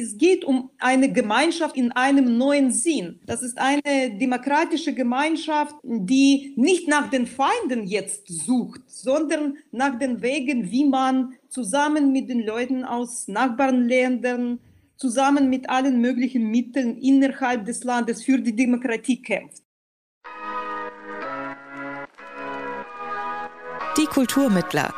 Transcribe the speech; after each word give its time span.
Es 0.00 0.16
geht 0.16 0.44
um 0.44 0.70
eine 0.78 1.12
Gemeinschaft 1.12 1.76
in 1.76 1.90
einem 1.92 2.38
neuen 2.38 2.70
Sinn. 2.70 3.18
Das 3.26 3.42
ist 3.42 3.58
eine 3.58 4.16
demokratische 4.16 4.94
Gemeinschaft, 4.94 5.74
die 5.82 6.52
nicht 6.56 6.86
nach 6.88 7.10
den 7.10 7.26
Feinden 7.26 7.84
jetzt 7.84 8.28
sucht, 8.28 8.82
sondern 8.86 9.56
nach 9.72 9.98
den 9.98 10.22
Wegen, 10.22 10.70
wie 10.70 10.84
man 10.84 11.34
zusammen 11.48 12.12
mit 12.12 12.28
den 12.28 12.46
Leuten 12.46 12.84
aus 12.84 13.26
Nachbarländern, 13.26 14.60
zusammen 14.96 15.50
mit 15.50 15.68
allen 15.68 16.00
möglichen 16.00 16.48
Mitteln 16.48 16.98
innerhalb 16.98 17.64
des 17.64 17.82
Landes 17.82 18.22
für 18.22 18.38
die 18.38 18.54
Demokratie 18.54 19.20
kämpft. 19.20 19.62
Die 23.96 24.06
Kulturmittler, 24.06 24.94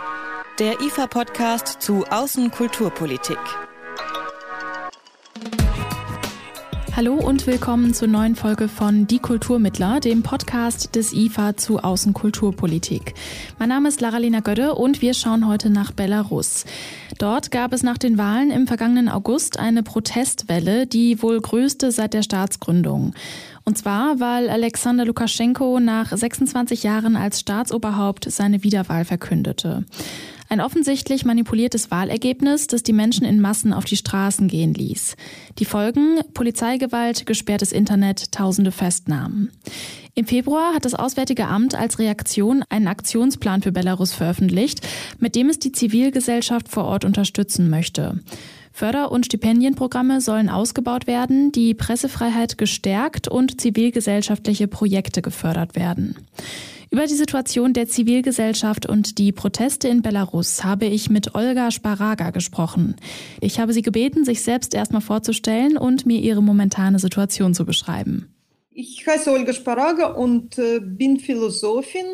der 0.59 0.79
IFA-Podcast 0.81 1.81
zu 1.81 2.05
Außenkulturpolitik. 2.05 3.70
Hallo 7.01 7.15
und 7.15 7.47
willkommen 7.47 7.95
zur 7.95 8.09
neuen 8.09 8.37
Folge 8.37 8.69
von 8.69 9.07
Die 9.07 9.21
Kulturmittler, 9.21 10.01
dem 10.01 10.23
Podcast 10.23 10.95
des 10.97 11.15
IFA 11.15 11.57
zu 11.57 11.79
Außenkulturpolitik. 11.79 13.15
Mein 13.59 13.71
Name 13.71 13.89
ist 13.89 14.03
Laralina 14.03 14.41
Gödde 14.41 14.75
und 14.75 15.01
wir 15.01 15.15
schauen 15.15 15.49
heute 15.49 15.71
nach 15.71 15.93
Belarus. 15.93 16.67
Dort 17.17 17.51
gab 17.51 17.73
es 17.73 17.83
nach 17.83 17.97
den 17.97 18.19
Wahlen 18.19 18.51
im 18.51 18.67
vergangenen 18.67 19.09
August 19.09 19.59
eine 19.59 19.83
Protestwelle, 19.83 20.87
die 20.87 21.23
wohl 21.23 21.41
größte 21.41 21.91
seit 21.91 22.13
der 22.13 22.23
Staatsgründung. 22.23 23.15
Und 23.65 23.79
zwar, 23.79 24.21
weil 24.21 24.51
Alexander 24.51 25.07
Lukaschenko 25.07 25.81
nach 25.81 26.15
26 26.15 26.83
Jahren 26.83 27.17
als 27.17 27.41
Staatsoberhaupt 27.41 28.31
seine 28.31 28.63
Wiederwahl 28.63 29.07
verkündete. 29.07 29.87
Ein 30.53 30.61
offensichtlich 30.61 31.25
manipuliertes 31.25 31.93
Wahlergebnis, 31.93 32.67
das 32.67 32.83
die 32.83 32.93
Menschen 32.93 33.25
in 33.25 33.41
Massen 33.41 33.73
auf 33.73 33.85
die 33.85 33.97
Straßen 33.97 34.49
gehen 34.49 34.75
ließ. 34.75 35.15
Die 35.61 35.65
Folgen 35.65 36.19
Polizeigewalt, 36.35 37.25
gesperrtes 37.25 37.71
Internet, 37.71 38.33
tausende 38.33 38.73
Festnahmen. 38.73 39.53
Im 40.17 40.27
Februar 40.27 40.75
hat 40.75 40.85
das 40.85 40.97
Auswärtige 40.97 41.47
Amt 41.47 41.77
als 41.77 42.01
Reaktion 42.01 42.65
einen 42.69 42.89
Aktionsplan 42.89 43.63
für 43.63 43.71
Belarus 43.71 44.13
veröffentlicht, 44.13 44.85
mit 45.21 45.37
dem 45.37 45.51
es 45.51 45.61
die 45.61 45.71
Zivilgesellschaft 45.71 46.69
vor 46.69 46.85
Ort 46.85 47.05
unterstützen 47.05 47.71
möchte. 47.71 48.19
Förder- 48.73 49.13
und 49.13 49.27
Stipendienprogramme 49.27 50.21
sollen 50.21 50.49
ausgebaut 50.49 51.07
werden, 51.07 51.53
die 51.53 51.75
Pressefreiheit 51.75 52.59
gestärkt 52.59 53.29
und 53.29 53.61
zivilgesellschaftliche 53.61 54.67
Projekte 54.67 55.23
gefördert 55.23 55.77
werden. 55.77 56.17
Über 56.93 57.07
die 57.07 57.15
Situation 57.15 57.73
der 57.73 57.87
Zivilgesellschaft 57.87 58.85
und 58.85 59.19
die 59.19 59.31
Proteste 59.31 59.87
in 59.87 60.03
Belarus 60.03 60.65
habe 60.65 60.87
ich 60.87 61.09
mit 61.09 61.37
Olga 61.37 61.71
Sparaga 61.71 62.31
gesprochen. 62.31 62.97
Ich 63.41 63.61
habe 63.61 63.73
sie 63.73 63.83
gebeten, 63.83 64.25
sich 64.25 64.43
selbst 64.43 64.75
erstmal 64.75 65.01
vorzustellen 65.01 65.77
und 65.77 66.05
mir 66.05 66.19
ihre 66.19 66.43
momentane 66.43 66.99
Situation 66.99 67.55
zu 67.55 67.65
beschreiben. 67.65 68.35
Ich 68.73 69.07
heiße 69.07 69.31
Olga 69.31 69.53
Sparaga 69.53 70.15
und 70.15 70.59
äh, 70.59 70.81
bin 70.81 71.21
Philosophin 71.21 72.07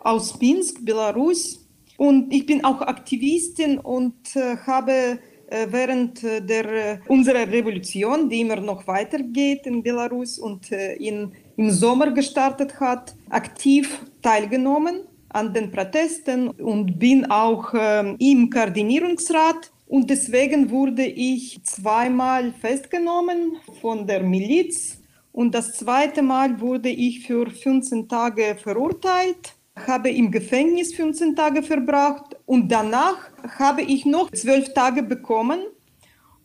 aus 0.00 0.40
Minsk, 0.40 0.82
Belarus. 0.82 1.68
Und 1.98 2.32
ich 2.32 2.46
bin 2.46 2.64
auch 2.64 2.80
Aktivistin 2.80 3.78
und 3.78 4.34
äh, 4.34 4.56
habe 4.66 5.18
äh, 5.48 5.66
während 5.68 6.22
der, 6.22 7.02
unserer 7.08 7.46
Revolution, 7.52 8.30
die 8.30 8.40
immer 8.40 8.60
noch 8.60 8.86
weitergeht 8.86 9.66
in 9.66 9.82
Belarus 9.82 10.38
und 10.38 10.72
in 10.72 11.32
im 11.56 11.70
Sommer 11.70 12.10
gestartet 12.10 12.78
hat, 12.80 13.14
aktiv 13.30 14.00
teilgenommen 14.22 15.00
an 15.30 15.52
den 15.52 15.70
Protesten 15.70 16.48
und 16.48 16.98
bin 16.98 17.30
auch 17.30 17.74
äh, 17.74 18.14
im 18.18 18.50
Koordinierungsrat. 18.50 19.70
Und 19.86 20.10
deswegen 20.10 20.70
wurde 20.70 21.04
ich 21.04 21.60
zweimal 21.62 22.52
festgenommen 22.52 23.56
von 23.80 24.06
der 24.06 24.22
Miliz. 24.22 24.98
Und 25.32 25.54
das 25.54 25.74
zweite 25.74 26.22
Mal 26.22 26.60
wurde 26.60 26.88
ich 26.88 27.26
für 27.26 27.48
15 27.50 28.08
Tage 28.08 28.56
verurteilt, 28.60 29.54
habe 29.76 30.10
im 30.10 30.30
Gefängnis 30.30 30.94
15 30.94 31.36
Tage 31.36 31.62
verbracht 31.62 32.34
und 32.46 32.72
danach 32.72 33.18
habe 33.58 33.82
ich 33.82 34.06
noch 34.06 34.30
12 34.30 34.72
Tage 34.72 35.02
bekommen 35.02 35.60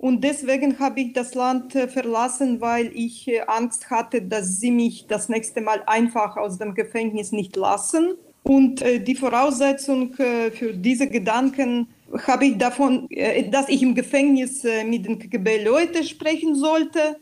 und 0.01 0.23
deswegen 0.23 0.79
habe 0.79 1.00
ich 1.00 1.13
das 1.13 1.35
Land 1.35 1.75
äh, 1.75 1.88
verlassen, 1.88 2.59
weil 2.59 2.91
ich 2.95 3.28
äh, 3.28 3.41
Angst 3.41 3.91
hatte, 3.91 4.23
dass 4.23 4.59
sie 4.59 4.72
mich 4.72 5.06
das 5.06 5.29
nächste 5.29 5.62
Mal 5.62 5.84
einfach 5.85 6.38
aus 6.38 6.57
dem 6.57 6.73
Gefängnis 6.73 7.31
nicht 7.31 7.56
lassen. 7.56 8.16
Und 8.41 8.81
äh, 8.81 9.00
die 9.00 9.13
Voraussetzung 9.13 10.13
für 10.13 10.73
diese 10.73 11.07
Gedanken 11.07 11.88
habe 12.25 12.45
ich 12.45 12.57
davon, 12.57 13.07
dass 13.51 13.69
ich 13.69 13.84
im 13.84 13.94
Gefängnis 13.94 14.63
mit 14.85 15.06
den 15.06 15.19
KGB-Leuten 15.19 16.03
sprechen 16.03 16.56
sollte, 16.56 17.18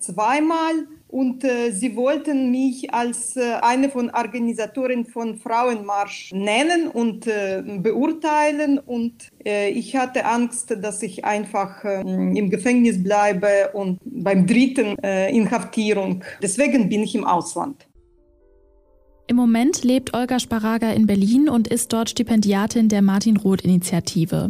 zweimal 0.00 0.88
und 1.14 1.44
äh, 1.44 1.70
sie 1.70 1.94
wollten 1.94 2.50
mich 2.50 2.92
als 2.92 3.36
äh, 3.36 3.52
eine 3.62 3.88
von 3.88 4.10
Organisatoren 4.10 5.06
von 5.06 5.36
Frauenmarsch 5.36 6.32
nennen 6.32 6.88
und 6.88 7.28
äh, 7.28 7.62
beurteilen 7.78 8.80
und 8.80 9.30
äh, 9.46 9.68
ich 9.68 9.94
hatte 9.94 10.24
Angst, 10.24 10.76
dass 10.82 11.04
ich 11.04 11.24
einfach 11.24 11.84
ähm, 11.84 12.34
im 12.34 12.50
Gefängnis 12.50 13.00
bleibe 13.00 13.70
und 13.74 14.00
beim 14.04 14.44
dritten 14.44 14.98
äh, 15.04 15.30
Inhaftierung. 15.30 16.24
Deswegen 16.42 16.88
bin 16.88 17.04
ich 17.04 17.14
im 17.14 17.24
Ausland. 17.24 17.86
Im 19.26 19.36
Moment 19.36 19.84
lebt 19.84 20.12
Olga 20.12 20.38
Sparaga 20.38 20.90
in 20.90 21.06
Berlin 21.06 21.48
und 21.48 21.66
ist 21.66 21.94
dort 21.94 22.10
Stipendiatin 22.10 22.90
der 22.90 23.00
Martin-Roth-Initiative. 23.00 24.48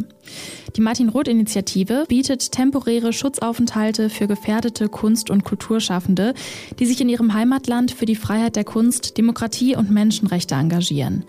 Die 0.75 0.81
Martin-Roth-Initiative 0.81 2.03
bietet 2.09 2.51
temporäre 2.51 3.13
Schutzaufenthalte 3.13 4.09
für 4.09 4.27
gefährdete 4.27 4.89
Kunst- 4.89 5.29
und 5.29 5.45
Kulturschaffende, 5.45 6.33
die 6.77 6.85
sich 6.85 6.99
in 6.99 7.07
ihrem 7.07 7.33
Heimatland 7.33 7.91
für 7.91 8.05
die 8.05 8.17
Freiheit 8.17 8.57
der 8.57 8.65
Kunst, 8.65 9.17
Demokratie 9.17 9.77
und 9.77 9.91
Menschenrechte 9.91 10.55
engagieren. 10.55 11.23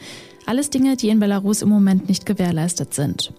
Alles 0.45 0.71
Dinge, 0.71 0.97
die 0.97 1.11
in 1.11 1.21
Belarus 1.21 1.63
im 1.63 1.69
Moment 1.69 2.09
nicht 2.09 2.27
gewährleistet 2.27 2.95
sind. 2.95 3.33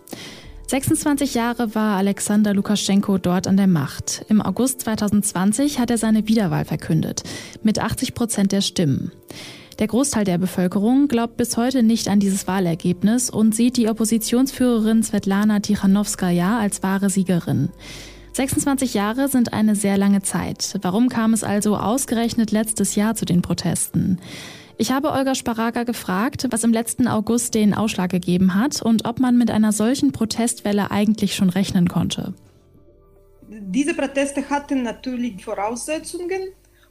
26 0.68 1.34
Jahre 1.34 1.76
war 1.76 1.98
Alexander 1.98 2.54
Lukaschenko 2.54 3.18
dort 3.18 3.46
an 3.46 3.58
der 3.58 3.68
Macht. 3.68 4.26
Im 4.30 4.42
August 4.42 4.82
2020 4.82 5.80
hat 5.80 5.92
er 5.92 5.98
seine 5.98 6.30
Wiederwahl 6.30 6.64
verkündet, 6.64 7.24
mit 7.62 7.80
80 7.80 8.14
Prozent 8.14 8.54
der 8.54 8.62
Stimmen. 8.62 9.12
Der 9.80 9.88
Großteil 9.88 10.24
der 10.24 10.40
Bevölkerung 10.40 11.08
glaubt 11.08 11.38
bis 11.38 11.56
heute 11.56 11.84
nicht 11.84 12.08
an 12.08 12.20
dieses 12.20 12.48
Wahlergebnis 12.48 13.30
und 13.30 13.54
sieht 13.54 13.78
die 13.78 13.90
Oppositionsführerin 13.90 15.04
Svetlana 15.04 15.60
Tichanowskaja 15.60 16.58
als 16.58 16.82
wahre 16.82 17.12
Siegerin. 17.12 17.70
26 18.34 18.96
Jahre 18.96 19.28
sind 19.28 19.54
eine 19.54 19.76
sehr 19.76 19.98
lange 19.98 20.24
Zeit. 20.24 20.80
Warum 20.82 21.10
kam 21.10 21.34
es 21.34 21.44
also 21.44 21.78
ausgerechnet 21.78 22.52
letztes 22.52 22.96
Jahr 22.96 23.14
zu 23.14 23.26
den 23.26 23.44
Protesten? 23.44 24.20
Ich 24.80 24.92
habe 24.92 25.12
Olga 25.12 25.36
Sparaga 25.36 25.84
gefragt, 25.84 26.48
was 26.50 26.64
im 26.64 26.74
letzten 26.74 27.08
August 27.08 27.54
den 27.54 27.76
Ausschlag 27.76 28.10
gegeben 28.10 28.56
hat 28.56 28.82
und 28.82 29.06
ob 29.06 29.20
man 29.20 29.38
mit 29.38 29.52
einer 29.52 29.74
solchen 29.74 30.12
Protestwelle 30.12 30.90
eigentlich 30.90 31.36
schon 31.36 31.50
rechnen 31.50 31.88
konnte. 31.88 32.34
Diese 33.48 33.94
Proteste 33.94 34.50
hatten 34.50 34.82
natürlich 34.82 35.44
Voraussetzungen. 35.44 36.42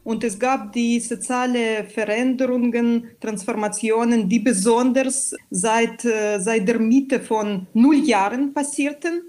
Und 0.06 0.22
es 0.22 0.38
gab 0.38 0.72
die 0.72 1.00
soziale 1.00 1.82
Veränderungen, 1.82 3.08
Transformationen, 3.18 4.28
die 4.28 4.38
besonders 4.38 5.34
seit, 5.50 6.04
äh, 6.04 6.38
seit 6.38 6.68
der 6.68 6.78
Mitte 6.78 7.18
von 7.18 7.66
null 7.74 7.96
Jahren 8.06 8.54
passierten. 8.54 9.22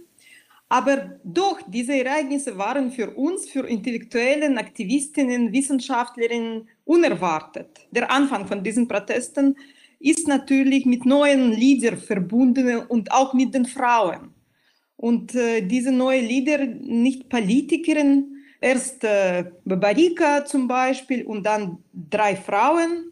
Aber 0.69 1.19
doch, 1.23 1.59
diese 1.67 1.93
Ereignisse 1.93 2.55
waren 2.59 2.91
für 2.91 3.09
uns, 3.09 3.49
für 3.49 3.67
Intellektuellen, 3.67 4.59
Aktivistinnen, 4.59 5.51
Wissenschaftlerinnen 5.51 6.67
unerwartet. 6.85 7.87
Der 7.89 8.11
Anfang 8.11 8.45
von 8.45 8.63
diesen 8.63 8.87
Protesten 8.87 9.55
ist 9.99 10.27
natürlich 10.27 10.85
mit 10.85 11.07
neuen 11.07 11.53
Liedern 11.53 11.97
verbunden 11.97 12.83
und 12.87 13.11
auch 13.11 13.33
mit 13.33 13.51
den 13.55 13.65
Frauen. 13.65 14.29
Und 14.95 15.33
äh, 15.33 15.61
diese 15.61 15.91
neuen 15.91 16.27
Lieder, 16.27 16.67
nicht 16.67 17.29
Politikerinnen, 17.29 18.36
Erst 18.59 19.03
äh, 19.03 19.45
Babarika 19.65 20.45
zum 20.45 20.67
Beispiel 20.67 21.25
und 21.25 21.43
dann 21.43 21.77
drei 21.93 22.35
Frauen, 22.35 23.11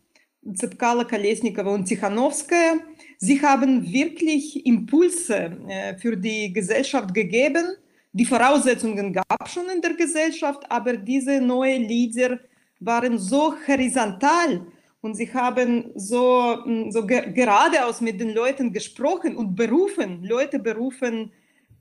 Zepkala, 0.54 1.04
Kolesnikova 1.04 1.74
und 1.74 1.86
Tichanowskaja. 1.86 2.76
Sie 3.18 3.42
haben 3.42 3.92
wirklich 3.92 4.66
Impulse 4.66 5.58
äh, 5.68 5.98
für 5.98 6.18
die 6.18 6.52
Gesellschaft 6.52 7.14
gegeben. 7.14 7.76
Die 8.12 8.26
Voraussetzungen 8.26 9.14
gab 9.14 9.46
es 9.46 9.54
schon 9.54 9.70
in 9.70 9.82
der 9.82 9.94
Gesellschaft, 9.94 10.64
aber 10.70 10.98
diese 10.98 11.42
neuen 11.42 11.84
Lieder 11.84 12.40
waren 12.80 13.18
so 13.18 13.54
horizontal 13.68 14.66
und 15.02 15.16
sie 15.16 15.32
haben 15.34 15.92
so, 15.96 16.58
mm, 16.66 16.92
so 16.92 17.06
ge 17.06 17.32
geradeaus 17.32 18.02
mit 18.02 18.20
den 18.20 18.34
Leuten 18.34 18.74
gesprochen 18.74 19.36
und 19.38 19.56
berufen, 19.56 20.24
Leute 20.24 20.60
berufen, 20.60 21.32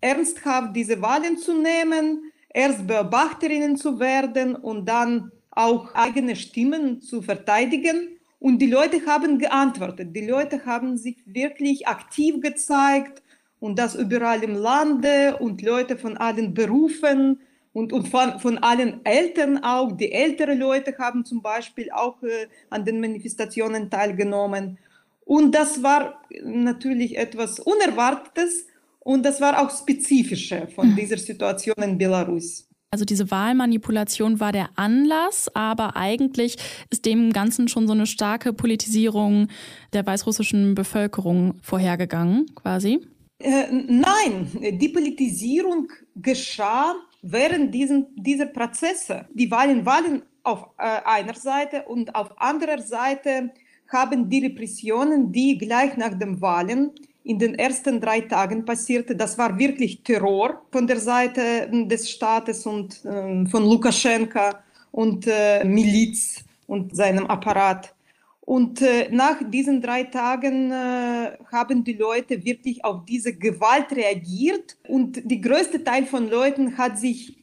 ernsthaft 0.01 0.77
diese 0.77 1.01
Wahlen 1.01 1.39
zu 1.39 1.53
nehmen, 1.55 2.31
erst 2.55 2.87
Beobachterinnen 2.87 3.77
zu 3.77 4.01
werden 4.01 4.57
und 4.57 4.87
dann 4.89 5.31
auch 5.51 5.95
eigene 5.95 6.37
Stimmen 6.37 7.03
zu 7.03 7.21
verteidigen. 7.21 8.09
Und 8.39 8.59
die 8.61 8.71
Leute 8.71 9.05
haben 9.07 9.39
geantwortet. 9.39 10.15
Die 10.15 10.27
Leute 10.27 10.65
haben 10.65 10.97
sich 10.97 11.17
wirklich 11.27 11.87
aktiv 11.89 12.41
gezeigt 12.41 13.23
und 13.61 13.79
das 13.79 13.95
überall 13.95 14.43
im 14.43 14.55
Lande 14.55 15.37
und 15.39 15.63
Leute 15.63 15.97
von 15.97 16.17
allen 16.17 16.55
Berufen 16.55 17.41
und, 17.73 17.93
und 17.93 18.09
von, 18.09 18.39
von 18.39 18.59
allen 18.59 19.05
Eltern 19.05 19.65
auch. 19.65 19.93
Die 19.93 20.13
älteren 20.13 20.59
Leute 20.59 20.97
haben 20.99 21.25
zum 21.25 21.43
Beispiel 21.43 21.91
auch 21.91 22.23
äh, 22.23 22.47
an 22.71 22.85
den 22.85 23.01
Manifestationen 23.01 23.91
teilgenommen. 23.91 24.79
Und 25.25 25.55
das 25.55 25.83
war 25.83 26.23
natürlich 26.43 27.17
etwas 27.17 27.59
Unerwartetes 27.59 28.67
und 29.05 29.25
das 29.25 29.41
war 29.41 29.63
auch 29.63 29.71
spezifischer 29.71 30.67
von 30.69 30.89
hm. 30.89 30.97
dieser 30.97 31.19
Situation 31.19 31.77
in 31.77 31.97
Belarus. 31.97 32.67
Also 32.91 33.05
diese 33.05 33.31
Wahlmanipulation 33.31 34.39
war 34.39 34.53
der 34.53 34.71
Anlass, 34.77 35.51
aber 35.53 35.97
eigentlich 35.97 36.57
ist 36.91 37.05
dem 37.07 37.33
Ganzen 37.33 37.67
schon 37.67 37.87
so 37.89 37.93
eine 37.93 38.07
starke 38.07 38.53
Politisierung 38.53 39.49
der 39.93 40.07
weißrussischen 40.07 40.75
Bevölkerung 40.77 41.55
vorhergegangen, 41.61 42.47
quasi. 42.55 43.01
Äh, 43.41 43.65
nein, 43.73 44.49
die 44.81 44.89
Politisierung 44.91 45.89
geschah 46.15 46.95
während 47.21 47.75
diesen, 47.75 48.07
dieser 48.15 48.47
Prozesse. 48.47 49.27
Die 49.35 49.51
Wahlen 49.51 49.85
waren 49.85 50.23
auf 50.45 50.69
äh, 50.79 51.01
einer 51.05 51.35
Seite 51.35 51.83
und 51.89 52.15
auf 52.15 52.41
anderer 52.41 52.81
Seite 52.81 53.51
haben 53.89 54.29
die 54.29 54.47
Repressionen, 54.47 55.33
die 55.33 55.59
gleich 55.59 55.97
nach 55.97 56.17
den 56.17 56.41
Wahlen 56.41 56.93
in 57.25 57.39
den 57.39 57.55
ersten 57.55 58.01
drei 58.01 58.21
Tagen 58.21 58.65
passierte, 58.65 59.17
das 59.17 59.39
war 59.39 59.59
wirklich 59.59 60.03
Terror 60.03 60.63
von 60.71 60.87
der 60.87 61.01
Seite 61.01 61.69
des 61.87 62.11
Staates 62.11 62.67
und 62.67 63.03
äh, 63.05 63.47
von 63.47 63.65
Lukaschenka 63.65 64.63
und 64.93 65.27
äh, 65.27 65.65
Miliz 65.65 66.45
und 66.67 66.95
seinem 66.95 67.27
Apparat. 67.27 67.95
Und 68.43 68.83
äh, 68.83 69.09
nach 69.11 69.39
diesen 69.51 69.81
drei 69.81 70.05
Tagen 70.05 70.71
äh, 70.71 71.39
haben 71.51 71.83
die 71.83 71.95
Leute 71.95 72.45
wirklich 72.45 72.85
auf 72.85 73.07
diese 73.07 73.35
Gewalt 73.35 73.91
reagiert 73.93 74.77
und 74.87 75.23
der 75.25 75.39
größte 75.39 75.83
Teil 75.83 76.05
von 76.05 76.29
Leuten 76.29 76.77
hat 76.77 76.99
sich 76.99 77.43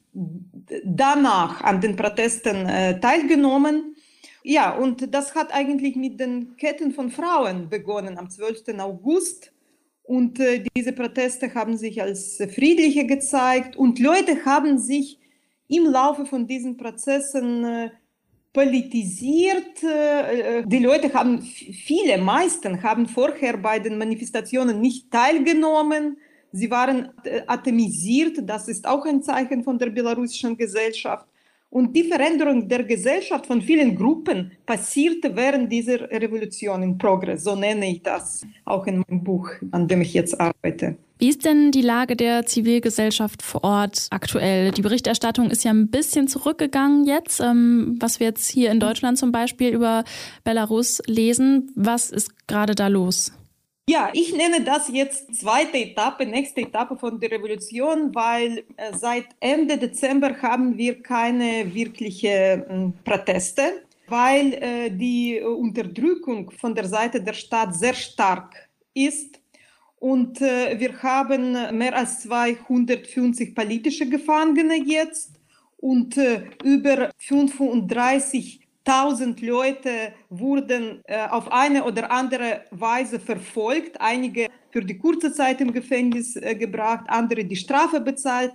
danach 0.86 1.62
an 1.62 1.82
den 1.82 1.96
Protesten 1.96 2.68
teilgenommen. 3.02 3.96
Ja, 4.44 4.76
und 4.76 5.14
das 5.14 5.34
hat 5.34 5.54
eigentlich 5.54 5.96
mit 5.96 6.20
den 6.20 6.56
Ketten 6.58 6.92
von 6.92 7.10
Frauen 7.10 7.70
begonnen 7.70 8.18
am 8.18 8.30
12. 8.30 8.78
August. 8.80 9.52
Und 10.04 10.40
äh, 10.40 10.64
diese 10.76 10.94
Proteste 10.94 11.54
haben 11.54 11.78
sich 11.78 12.02
als 12.02 12.38
friedliche 12.54 13.06
gezeigt 13.06 13.76
und 13.76 14.00
Leute 14.00 14.46
haben 14.46 14.78
sich 14.78 15.20
im 15.68 15.86
Laufe 15.86 16.26
von 16.26 16.48
diesen 16.48 16.76
Prozessen 16.76 17.64
äh, 17.64 17.90
politisiert. 18.54 19.84
Äh, 19.84 20.60
äh, 20.60 20.64
die 20.66 20.80
Leute 20.80 21.14
haben, 21.14 21.42
viele, 21.42 22.18
meisten 22.18 22.84
haben 22.84 23.08
vorher 23.08 23.58
bei 23.58 23.80
den 23.80 23.98
Manifestationen 23.98 24.82
nicht 24.82 25.10
teilgenommen. 25.12 26.18
Sie 26.52 26.70
waren 26.70 27.10
äh, 27.24 27.42
atomisiert. 27.48 28.38
Das 28.44 28.68
ist 28.68 28.86
auch 28.86 29.06
ein 29.06 29.24
Zeichen 29.24 29.64
von 29.64 29.78
der 29.78 29.90
belarussischen 29.90 30.58
Gesellschaft. 30.58 31.26
Und 31.72 31.96
die 31.96 32.04
Veränderung 32.04 32.68
der 32.68 32.84
Gesellschaft 32.84 33.46
von 33.48 33.62
vielen 33.62 33.96
Gruppen 33.96 34.52
passierte 34.66 35.34
während 35.34 35.72
dieser 35.72 36.02
Revolution 36.12 36.84
in 36.84 36.98
Progress. 36.98 37.46
So 37.46 37.56
nenne 37.56 37.90
ich 37.90 38.04
das 38.04 38.46
auch 38.66 38.86
in 38.88 38.98
meinem 39.08 39.24
Buch, 39.24 39.50
an 39.72 39.88
dem 39.88 40.02
ich 40.02 40.14
jetzt 40.14 40.38
arbeite. 40.38 40.98
Wie 41.18 41.30
ist 41.30 41.46
denn 41.46 41.72
die 41.72 41.82
Lage 41.82 42.18
der 42.18 42.46
Zivilgesellschaft 42.46 43.42
vor 43.42 43.64
Ort 43.64 44.08
aktuell? 44.10 44.72
Die 44.72 44.82
Berichterstattung 44.82 45.50
ist 45.50 45.64
ja 45.64 45.72
ein 45.72 45.90
bisschen 45.90 46.28
zurückgegangen 46.28 47.06
jetzt, 47.06 47.40
ähm, 47.40 47.96
was 48.02 48.20
wir 48.20 48.28
jetzt 48.28 48.50
hier 48.50 48.70
in 48.70 48.82
Deutschland 48.82 49.18
zum 49.18 49.32
Beispiel 49.32 49.70
über 49.70 50.04
Belarus 50.44 51.02
lesen. 51.08 51.72
Was 51.76 52.12
ist 52.12 52.48
gerade 52.48 52.76
da 52.76 52.88
los? 52.88 53.32
Ja, 53.92 54.10
ich 54.14 54.34
nenne 54.34 54.64
das 54.64 54.88
jetzt 54.88 55.36
zweite 55.36 55.78
Etappe, 55.78 56.26
nächste 56.26 56.62
Etappe 56.62 56.96
von 56.96 57.20
der 57.20 57.30
Revolution, 57.30 58.16
weil 58.16 58.64
äh, 58.78 58.94
seit 58.98 59.26
Ende 59.42 59.78
Dezember 59.78 60.34
haben 60.42 60.78
wir 60.78 61.04
keine 61.04 61.74
wirklichen 61.74 62.64
hm, 62.70 62.94
Proteste, 63.04 63.84
weil 64.08 64.54
äh, 64.54 64.90
die 64.92 65.42
Unterdrückung 65.42 66.52
von 66.52 66.74
der 66.74 66.88
Seite 66.88 67.22
der 67.22 67.34
Stadt 67.34 67.76
sehr 67.76 67.94
stark 67.94 68.56
ist. 68.94 69.42
Und 70.00 70.40
äh, 70.40 70.80
wir 70.80 70.94
haben 71.04 71.78
mehr 71.78 71.94
als 71.94 72.22
250 72.22 73.54
politische 73.54 74.08
Gefangene 74.08 74.78
jetzt 74.86 75.32
und 75.76 76.18
über 76.64 77.12
35 77.18 78.62
Tausend 78.84 79.42
Leute 79.42 80.14
wurden 80.30 81.02
äh, 81.06 81.28
auf 81.28 81.52
eine 81.52 81.84
oder 81.84 82.12
andere 82.12 82.62
Weise 82.72 83.20
verfolgt, 83.20 84.02
einige 84.02 84.48
für 84.72 84.84
die 84.84 84.98
kurze 84.98 85.32
Zeit 85.32 85.62
im 85.62 85.72
Gefängnis 85.72 86.36
äh, 86.36 86.56
gebracht, 86.56 87.06
andere 87.08 87.46
die 87.46 87.56
Strafe 87.56 88.02
bezahlt. 88.02 88.54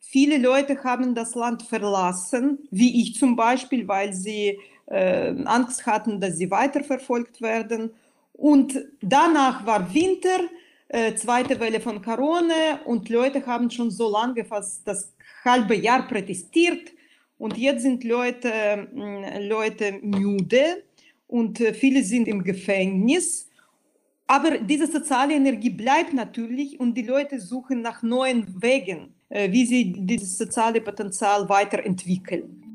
Viele 0.00 0.38
Leute 0.38 0.82
haben 0.82 1.14
das 1.14 1.36
Land 1.36 1.62
verlassen, 1.62 2.58
wie 2.72 3.02
ich 3.02 3.14
zum 3.14 3.36
Beispiel, 3.36 3.86
weil 3.86 4.12
sie 4.12 4.58
äh, 4.86 5.34
Angst 5.44 5.86
hatten, 5.86 6.20
dass 6.20 6.38
sie 6.38 6.50
weiterverfolgt 6.50 7.40
werden. 7.40 7.92
Und 8.32 8.84
danach 9.00 9.64
war 9.64 9.94
Winter, 9.94 10.40
äh, 10.88 11.14
zweite 11.14 11.60
Welle 11.60 11.80
von 11.80 12.02
Corona 12.02 12.80
und 12.84 13.08
Leute 13.10 13.46
haben 13.46 13.70
schon 13.70 13.92
so 13.92 14.10
lange, 14.10 14.44
fast 14.44 14.88
das 14.88 15.14
halbe 15.44 15.76
Jahr 15.76 16.08
protestiert 16.08 16.90
und 17.38 17.56
jetzt 17.56 17.82
sind 17.82 18.04
Leute, 18.04 18.88
mm, 18.92 19.48
Leute 19.48 19.92
müde 20.02 20.84
und 21.26 21.60
äh, 21.60 21.72
viele 21.72 22.02
sind 22.02 22.28
im 22.28 22.42
Gefängnis. 22.42 23.48
Aber 24.26 24.58
diese 24.58 24.86
soziale 24.86 25.34
Energie 25.34 25.70
bleibt 25.70 26.12
natürlich 26.12 26.78
und 26.78 26.94
die 26.94 27.02
Leute 27.02 27.40
suchen 27.40 27.80
nach 27.80 28.02
neuen 28.02 28.60
Wegen, 28.60 29.14
äh, 29.30 29.50
wie 29.50 29.64
sie 29.64 29.94
dieses 29.96 30.36
soziale 30.36 30.80
Potenzial 30.80 31.48
weiterentwickeln. 31.48 32.67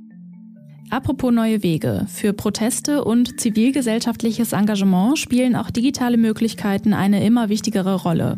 Apropos 0.94 1.32
neue 1.32 1.64
Wege. 1.64 2.06
Für 2.08 2.34
Proteste 2.34 3.04
und 3.04 3.42
zivilgesellschaftliches 3.42 4.54
Engagement 4.54 5.18
spielen 5.18 5.56
auch 5.56 5.72
digitale 5.72 6.18
Möglichkeiten 6.18 6.94
eine 6.94 7.26
immer 7.26 7.50
wichtigere 7.50 7.96
Rolle. 7.96 8.38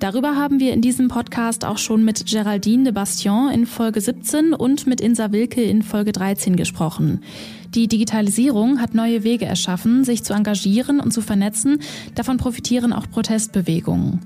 Darüber 0.00 0.36
haben 0.36 0.60
wir 0.60 0.74
in 0.74 0.82
diesem 0.82 1.08
Podcast 1.08 1.64
auch 1.64 1.78
schon 1.78 2.04
mit 2.04 2.26
Geraldine 2.26 2.84
de 2.84 2.92
Bastion 2.92 3.50
in 3.50 3.64
Folge 3.64 4.02
17 4.02 4.52
und 4.52 4.86
mit 4.86 5.00
Insa 5.00 5.32
Wilke 5.32 5.62
in 5.62 5.80
Folge 5.80 6.12
13 6.12 6.56
gesprochen. 6.56 7.22
Die 7.74 7.88
Digitalisierung 7.88 8.82
hat 8.82 8.94
neue 8.94 9.24
Wege 9.24 9.46
erschaffen, 9.46 10.04
sich 10.04 10.22
zu 10.24 10.34
engagieren 10.34 11.00
und 11.00 11.10
zu 11.10 11.22
vernetzen. 11.22 11.78
Davon 12.14 12.36
profitieren 12.36 12.92
auch 12.92 13.08
Protestbewegungen. 13.10 14.20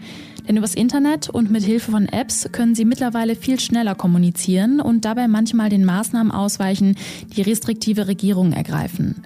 Denn 0.48 0.56
übers 0.56 0.74
Internet 0.74 1.28
und 1.28 1.50
mit 1.50 1.62
Hilfe 1.62 1.90
von 1.90 2.06
Apps 2.06 2.48
können 2.50 2.74
sie 2.74 2.86
mittlerweile 2.86 3.36
viel 3.36 3.60
schneller 3.60 3.94
kommunizieren 3.94 4.80
und 4.80 5.04
dabei 5.04 5.28
manchmal 5.28 5.68
den 5.68 5.84
Maßnahmen 5.84 6.32
ausweichen, 6.32 6.96
die 7.36 7.42
restriktive 7.42 8.08
Regierungen 8.08 8.54
ergreifen. 8.54 9.22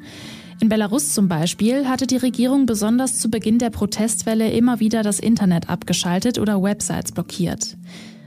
In 0.61 0.69
Belarus 0.69 1.13
zum 1.13 1.29
Beispiel 1.29 1.89
hatte 1.89 2.09
die 2.09 2.17
Regierung 2.17 2.67
besonders 2.67 3.21
zu 3.21 3.31
Beginn 3.31 3.59
der 3.59 3.71
Protestwelle 3.71 4.51
immer 4.51 4.81
wieder 4.81 5.03
das 5.03 5.21
Internet 5.21 5.71
abgeschaltet 5.71 6.39
oder 6.39 6.61
Websites 6.61 7.13
blockiert. 7.13 7.77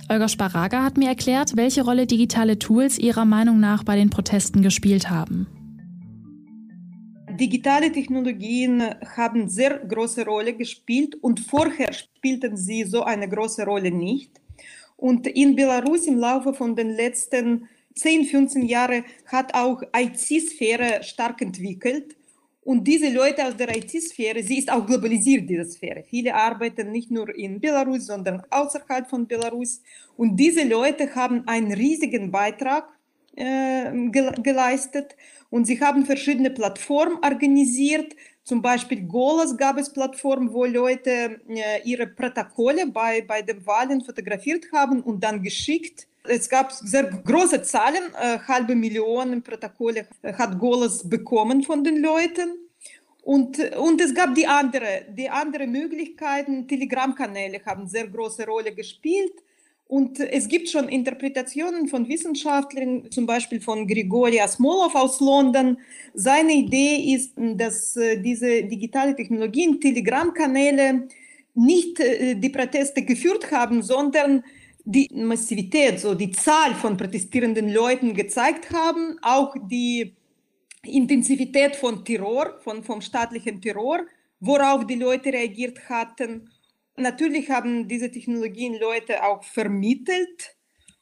Olga 0.07 0.29
Sparaga 0.29 0.83
hat 0.83 0.97
mir 0.97 1.09
erklärt, 1.09 1.57
welche 1.57 1.83
Rolle 1.83 2.07
digitale 2.07 2.59
Tools 2.59 2.97
ihrer 2.97 3.25
Meinung 3.25 3.59
nach 3.59 3.83
bei 3.83 3.95
den 3.95 4.09
Protesten 4.09 4.61
gespielt 4.61 5.09
haben 5.09 5.47
digitale 7.37 7.91
Technologien 7.91 8.83
haben 9.15 9.47
sehr 9.49 9.79
große 9.79 10.25
Rolle 10.25 10.53
gespielt 10.53 11.15
und 11.21 11.39
vorher 11.39 11.93
spielten 11.93 12.57
sie 12.57 12.83
so 12.83 13.03
eine 13.03 13.27
große 13.27 13.65
Rolle 13.65 13.91
nicht. 13.91 14.31
Und 14.97 15.27
in 15.27 15.55
Belarus 15.55 16.07
im 16.07 16.17
Laufe 16.17 16.53
von 16.53 16.75
den 16.75 16.91
letzten 16.91 17.67
10, 17.95 18.25
15 18.25 18.65
Jahren 18.65 19.03
hat 19.25 19.53
auch 19.53 19.81
IT-Sphäre 19.95 21.03
stark 21.03 21.41
entwickelt. 21.41 22.15
Und 22.63 22.83
diese 22.87 23.13
Leute 23.13 23.45
aus 23.45 23.55
der 23.55 23.75
IT-Sphäre, 23.77 24.41
sie 24.41 24.57
ist 24.57 24.71
auch 24.71 24.85
globalisiert, 24.85 25.47
diese 25.47 25.65
Sphäre. 25.65 26.03
Viele 26.03 26.33
arbeiten 26.33 26.91
nicht 26.91 27.11
nur 27.11 27.33
in 27.35 27.59
Belarus, 27.59 28.07
sondern 28.07 28.41
außerhalb 28.49 29.07
von 29.07 29.27
Belarus. 29.27 29.81
Und 30.17 30.35
diese 30.35 30.67
Leute 30.67 31.13
haben 31.13 31.47
einen 31.47 31.71
riesigen 31.71 32.31
Beitrag 32.31 32.89
geleistet. 33.35 35.15
Und 35.49 35.65
sie 35.65 35.79
haben 35.79 36.05
verschiedene 36.05 36.49
Plattformen 36.49 37.17
organisiert. 37.23 38.15
Zum 38.43 38.61
Beispiel 38.61 39.01
Golas 39.01 39.57
gab 39.57 39.77
es 39.77 39.91
Plattformen, 39.91 40.53
wo 40.53 40.65
Leute 40.65 41.39
äh, 41.47 41.81
ihre 41.83 42.05
Protokolle 42.07 42.87
bei, 42.87 43.21
bei 43.21 43.41
den 43.41 43.65
Wahlen 43.65 44.03
fotografiert 44.03 44.65
haben 44.71 45.01
und 45.01 45.23
dann 45.23 45.41
geschickt. 45.41 46.07
Es 46.27 46.47
gab 46.49 46.71
sehr 46.71 47.03
große 47.03 47.63
Zahlen, 47.63 48.03
äh, 48.21 48.39
halbe 48.47 48.75
Millionen 48.75 49.41
Protokolle 49.41 50.07
hat 50.23 50.59
Golas 50.59 51.07
bekommen 51.07 51.63
von 51.63 51.83
den 51.83 52.01
Leuten. 52.01 52.65
Und, 53.23 53.57
und 53.77 53.99
es 54.01 54.13
gab 54.13 54.35
die 54.35 54.45
andere, 54.45 55.05
die 55.09 55.27
andere 55.27 55.65
Möglichkeiten. 55.65 56.67
Telegram-Kanäle 56.67 57.59
haben 57.65 57.87
sehr 57.87 58.07
große 58.07 58.45
Rolle 58.45 58.75
gespielt. 58.75 59.33
Und 59.87 60.19
es 60.19 60.47
gibt 60.47 60.67
schon 60.69 60.89
Interpretationen 60.89 61.87
von 61.87 62.07
Wissenschaftlern, 62.07 63.11
zum 63.11 63.27
Beispiel 63.27 63.61
von 63.61 63.87
Grigori 63.87 64.39
Asmolov 64.39 64.95
aus 64.95 65.19
London. 65.19 65.77
Seine 66.15 66.53
Idee 66.53 67.13
ist, 67.13 67.33
dass 67.35 67.95
äh, 67.95 68.19
diese 68.19 68.63
digitale 68.63 69.15
Technologien, 69.15 69.79
Telegram-Kanäle 69.79 71.07
nicht 71.53 71.99
äh, 71.99 72.35
die 72.35 72.49
Proteste 72.49 73.03
geführt 73.03 73.51
haben, 73.51 73.83
sondern 73.83 74.43
die 74.85 75.09
Massivität, 75.13 75.99
so 75.99 76.15
die 76.15 76.31
Zahl 76.31 76.73
von 76.75 76.97
protestierenden 76.97 77.71
Leuten 77.71 78.13
gezeigt 78.13 78.71
haben, 78.71 79.17
auch 79.21 79.55
die 79.69 80.15
Intensivität 80.83 81.75
von 81.75 82.03
Terror, 82.05 82.59
von, 82.63 82.83
vom 82.83 83.01
staatlichen 83.01 83.61
Terror, 83.61 84.01
worauf 84.39 84.85
die 84.85 84.95
Leute 84.95 85.31
reagiert 85.31 85.89
hatten. 85.89 86.49
Natürlich 86.97 87.49
haben 87.49 87.87
diese 87.87 88.09
Technologien 88.09 88.79
Leute 88.79 89.23
auch 89.23 89.43
vermittelt. 89.43 90.55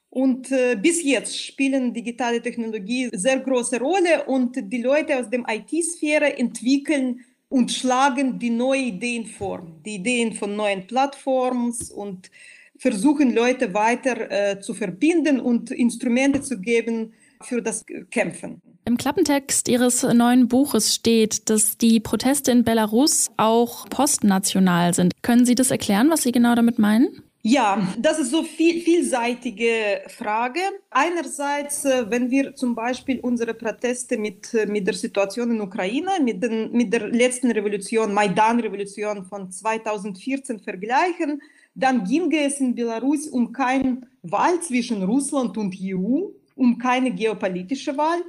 Und 0.10 0.52
äh, 0.52 0.76
bis 0.76 1.04
jetzt 1.04 1.44
spielen 1.44 1.94
digitale 1.94 2.40
Technologie 2.40 3.10
sehr 3.14 3.40
große 3.40 3.80
Rolle 3.80 4.26
und 4.28 4.56
die 4.72 4.82
Leute 4.82 5.18
aus 5.18 5.28
der 5.30 5.44
IT-Sphäre 5.48 6.38
entwickeln 6.38 7.22
und 7.50 7.72
schlagen 7.72 8.38
die 8.38 8.52
neuen 8.52 8.90
Ideen 8.90 9.26
vor, 9.26 9.66
die 9.84 9.96
Ideen 9.96 10.34
von 10.34 10.56
neuen 10.56 10.86
Plattformen 10.86 11.76
und 11.96 12.30
versuchen 12.78 13.34
Leute 13.34 13.74
weiter 13.74 14.30
äh, 14.30 14.60
zu 14.60 14.76
verbinden 14.76 15.40
und 15.40 15.72
Instrumente 15.72 16.42
zu 16.42 16.60
geben 16.60 17.14
für 17.46 17.62
das 17.62 17.86
Kämpfen. 18.12 18.62
Im 18.86 18.98
Klappentext 18.98 19.70
Ihres 19.70 20.04
neuen 20.04 20.48
Buches 20.48 20.94
steht, 20.94 21.50
dass 21.50 21.78
die 21.78 22.00
Proteste 22.00 22.52
in 22.52 22.64
Belarus 22.64 23.32
auch 23.38 23.88
postnational 23.90 24.94
sind. 24.94 25.14
Können 25.22 25.46
Sie 25.46 25.56
das 25.56 25.72
erklären, 25.72 26.10
was 26.10 26.24
Sie 26.24 26.32
genau 26.32 26.56
damit 26.56 26.80
meinen? 26.80 27.24
Ja, 27.46 27.94
das 28.00 28.20
ist 28.20 28.32
so 28.32 28.44
viel, 28.44 28.80
vielseitige 28.80 30.04
Frage. 30.08 30.62
Einerseits, 30.90 31.84
äh, 31.84 32.06
wenn 32.10 32.32
wir 32.32 32.56
zum 32.56 32.74
Beispiel 32.74 33.20
unsere 33.20 33.54
Proteste 33.54 34.18
mit, 34.18 34.54
äh, 34.54 34.66
mit 34.66 34.88
der 34.88 34.94
Situation 34.94 35.52
in 35.52 35.60
Ukraine, 35.60 36.12
mit, 36.24 36.42
den, 36.42 36.72
mit 36.72 36.94
der 36.94 37.10
letzten 37.10 37.52
Revolution, 37.52 38.14
Maidan-Revolution 38.14 39.26
von 39.26 39.52
2014 39.52 40.60
vergleichen, 40.60 41.42
dann 41.76 42.06
ging 42.06 42.32
es 42.32 42.62
in 42.62 42.76
Belarus 42.76 43.28
um 43.28 43.52
keine 43.52 44.04
Wahl 44.22 44.62
zwischen 44.62 45.04
Russland 45.04 45.58
und 45.58 45.76
EU, 45.82 46.30
um 46.56 46.78
keine 46.78 47.12
geopolitische 47.12 47.96
Wahl. 47.98 48.22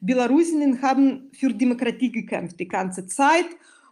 Belarusinnen 0.00 0.80
haben 0.82 1.30
für 1.32 1.52
Demokratie 1.52 2.12
gekämpft 2.12 2.60
die 2.60 2.68
ganze 2.68 3.06
Zeit 3.06 3.46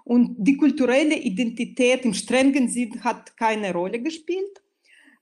und 0.04 0.36
die 0.38 0.56
kulturelle 0.56 1.16
Identität 1.16 2.04
im 2.04 2.14
strengen 2.14 2.68
Sinn 2.68 3.02
hat 3.02 3.36
keine 3.36 3.72
Rolle 3.72 4.00
gespielt. 4.00 4.60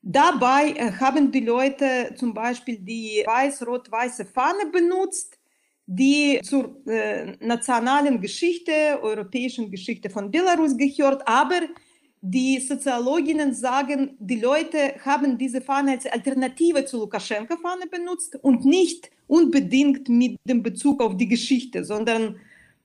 Dabei 0.02 0.70
äh, 0.70 0.92
haben 0.92 1.30
die 1.30 1.40
Leute 1.40 2.12
zum 2.16 2.34
Beispiel 2.34 2.78
die 2.78 3.22
weiß-rot-weiße 3.24 4.24
Fahne 4.26 4.66
benutzt, 4.72 5.38
die 5.86 6.40
zur 6.42 6.84
äh, 6.88 7.36
nationalen 7.38 8.20
Geschichte, 8.20 8.98
europäischen 9.00 9.70
Geschichte 9.70 10.10
von 10.10 10.30
Belarus 10.30 10.76
gehört, 10.76 11.26
aber 11.26 11.60
die 12.24 12.60
Soziologinnen 12.60 13.52
sagen, 13.52 14.16
die 14.20 14.38
Leute 14.40 14.94
haben 15.04 15.36
diese 15.38 15.60
Fahne 15.60 15.92
als 15.92 16.06
Alternative 16.06 16.84
zur 16.84 17.00
Lukaschenko-Fahne 17.00 17.88
benutzt 17.90 18.38
und 18.42 18.64
nicht 18.64 19.10
unbedingt 19.26 20.08
mit 20.08 20.38
dem 20.44 20.62
Bezug 20.62 21.02
auf 21.02 21.16
die 21.16 21.26
Geschichte, 21.26 21.84
sondern 21.84 22.36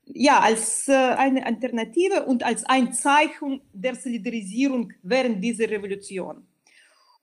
ja, 0.06 0.39
als 0.39 0.88
äh, 0.88 0.94
eine 0.94 1.46
Alternative 1.46 2.25
und 2.25 2.44
als 2.44 2.63
ein 2.65 2.94
Zeichen 2.94 3.62
der 3.74 3.94
Solidarisierung 3.96 4.91
während 5.03 5.44
dieser 5.44 5.70
Revolution. 5.70 6.48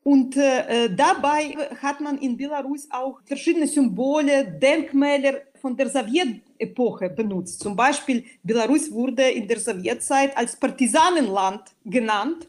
Und 0.04 0.37
äh, 0.37 0.85
äh 0.85 0.94
dabei 0.94 1.56
hat 1.83 2.00
man 2.00 2.18
in 2.18 2.37
Belarus 2.37 2.87
auch 2.90 3.21
verschiedene 3.25 3.66
Symbole, 3.66 4.56
Denkmäler 4.62 5.40
von 5.64 5.75
der 5.75 5.88
Sowjetepoche 5.88 7.09
benutzt. 7.09 7.61
Zum 7.61 7.75
Beispiel 7.75 8.23
Belarus 8.42 8.92
wurde 8.92 9.30
in 9.30 9.49
der 9.49 9.59
Sowjetzeit 9.59 10.37
als 10.37 10.54
Partisanenland 10.56 11.62
genannt 11.87 12.47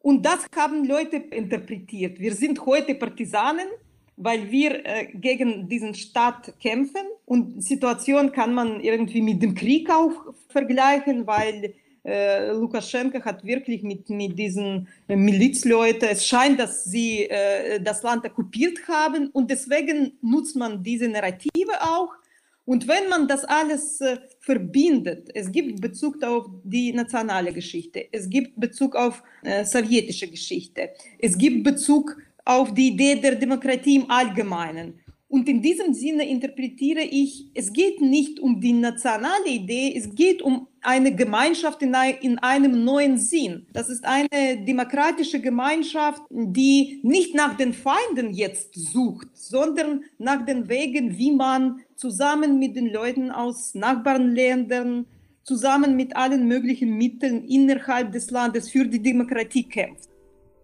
und 0.00 0.24
das 0.24 0.40
haben 0.56 0.86
Leute 0.86 1.16
interpretiert. 1.42 2.18
Wir 2.18 2.34
sind 2.34 2.64
heute 2.64 2.94
Partisanen, 2.94 3.68
weil 4.16 4.50
wir 4.50 4.70
äh, 4.86 5.08
gegen 5.12 5.68
diesen 5.68 5.94
Staat 5.94 6.54
kämpfen 6.58 7.06
und 7.26 7.62
Situation 7.62 8.32
kann 8.32 8.54
man 8.54 8.80
irgendwie 8.80 9.20
mit 9.20 9.42
dem 9.42 9.54
Krieg 9.54 9.90
auch 9.90 10.16
vergleichen, 10.48 11.26
weil 11.26 11.74
äh, 12.02 12.50
Lukaschenko 12.52 13.20
hat 13.20 13.44
wirklich 13.44 13.82
mit, 13.82 14.08
mit 14.08 14.38
diesen 14.38 14.88
Milizleuten, 15.06 16.08
es 16.08 16.26
scheint, 16.26 16.58
dass 16.60 16.84
sie 16.84 17.24
äh, 17.24 17.78
das 17.82 18.02
Land 18.02 18.24
okkupiert 18.24 18.78
haben 18.88 19.28
und 19.34 19.50
deswegen 19.50 20.12
nutzt 20.22 20.56
man 20.56 20.82
diese 20.82 21.08
Narrative 21.08 21.74
auch 21.82 22.23
und 22.66 22.88
wenn 22.88 23.08
man 23.08 23.28
das 23.28 23.44
alles 23.44 24.00
äh, 24.00 24.18
verbindet, 24.40 25.28
es 25.34 25.52
gibt 25.52 25.80
Bezug 25.80 26.22
auf 26.22 26.46
die 26.62 26.92
nationale 26.92 27.52
Geschichte, 27.52 28.06
es 28.10 28.28
gibt 28.28 28.58
Bezug 28.58 28.96
auf 28.96 29.22
äh, 29.42 29.64
sowjetische 29.64 30.28
Geschichte, 30.28 30.90
es 31.18 31.36
gibt 31.36 31.62
Bezug 31.62 32.16
auf 32.44 32.72
die 32.72 32.88
Idee 32.88 33.16
der 33.16 33.34
Demokratie 33.36 33.96
im 33.96 34.10
Allgemeinen. 34.10 35.00
Und 35.34 35.48
in 35.48 35.60
diesem 35.60 35.94
Sinne 35.94 36.28
interpretiere 36.28 37.00
ich, 37.00 37.48
es 37.54 37.72
geht 37.72 38.00
nicht 38.00 38.38
um 38.38 38.60
die 38.60 38.72
nationale 38.72 39.48
Idee, 39.48 39.92
es 39.96 40.14
geht 40.14 40.40
um 40.40 40.68
eine 40.80 41.12
Gemeinschaft 41.12 41.82
in, 41.82 41.92
ein, 41.92 42.14
in, 42.20 42.38
einem 42.38 42.84
neuen 42.84 43.18
Sinn. 43.18 43.66
Das 43.72 43.88
ist 43.88 44.04
eine 44.04 44.28
demokratische 44.64 45.40
Gemeinschaft, 45.40 46.22
die 46.30 47.00
nicht 47.02 47.34
nach 47.34 47.56
den 47.56 47.72
Feinden 47.72 48.32
jetzt 48.32 48.76
sucht, 48.76 49.26
sondern 49.32 50.04
nach 50.18 50.46
den 50.46 50.68
Wegen, 50.68 51.18
wie 51.18 51.32
man 51.32 51.80
zusammen 51.96 52.60
mit 52.60 52.76
den 52.76 52.92
Leuten 52.92 53.32
aus 53.32 53.74
Nachbarländern, 53.74 55.04
zusammen 55.42 55.96
mit 55.96 56.14
allen 56.14 56.46
möglichen 56.46 56.96
Mitteln 56.96 57.42
innerhalb 57.48 58.12
des 58.12 58.30
Landes 58.30 58.70
für 58.70 58.86
die 58.86 59.02
Demokratie 59.02 59.64
kämpft. 59.64 60.13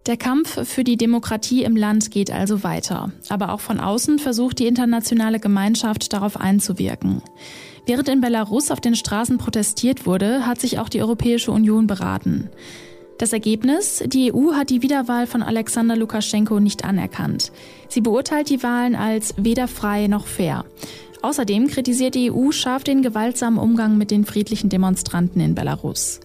Der 0.07 0.17
Kampf 0.17 0.67
für 0.67 0.83
die 0.83 0.97
Demokratie 0.97 1.63
im 1.63 1.75
Land 1.75 2.09
geht 2.09 2.31
also 2.31 2.63
weiter. 2.63 3.11
Aber 3.29 3.53
auch 3.53 3.59
von 3.59 3.79
außen 3.79 4.17
versucht 4.17 4.57
die 4.57 4.65
internationale 4.65 5.39
Gemeinschaft 5.39 6.11
darauf 6.11 6.37
einzuwirken. 6.37 7.21
Während 7.85 8.09
in 8.09 8.19
Belarus 8.19 8.71
auf 8.71 8.81
den 8.81 8.95
Straßen 8.95 9.37
protestiert 9.37 10.07
wurde, 10.07 10.47
hat 10.47 10.59
sich 10.59 10.79
auch 10.79 10.89
die 10.89 11.01
Europäische 11.01 11.51
Union 11.51 11.85
beraten. 11.85 12.49
Das 13.19 13.31
Ergebnis? 13.31 14.03
Die 14.07 14.33
EU 14.33 14.53
hat 14.53 14.71
die 14.71 14.81
Wiederwahl 14.81 15.27
von 15.27 15.43
Alexander 15.43 15.95
Lukaschenko 15.95 16.59
nicht 16.59 16.83
anerkannt. 16.83 17.51
Sie 17.87 18.01
beurteilt 18.01 18.49
die 18.49 18.63
Wahlen 18.63 18.95
als 18.95 19.35
weder 19.37 19.67
frei 19.67 20.07
noch 20.07 20.25
fair. 20.25 20.65
Außerdem 21.21 21.67
kritisiert 21.67 22.15
die 22.15 22.31
EU 22.31 22.49
scharf 22.51 22.83
den 22.83 23.03
gewaltsamen 23.03 23.59
Umgang 23.59 23.99
mit 23.99 24.09
den 24.09 24.25
friedlichen 24.25 24.69
Demonstranten 24.69 25.39
in 25.39 25.53
Belarus. 25.53 26.19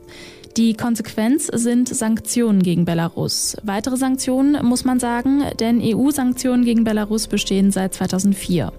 Die 0.56 0.72
Konsequenz 0.72 1.50
sind 1.52 1.86
Sanktionen 1.86 2.62
gegen 2.62 2.86
Belarus. 2.86 3.58
Weitere 3.62 3.98
Sanktionen 3.98 4.64
muss 4.64 4.86
man 4.86 4.98
sagen, 4.98 5.42
denn 5.60 5.82
EU-Sanktionen 5.82 6.64
gegen 6.64 6.82
Belarus 6.82 7.26
bestehen 7.26 7.70
seit 7.70 7.92
2004. 7.92 8.72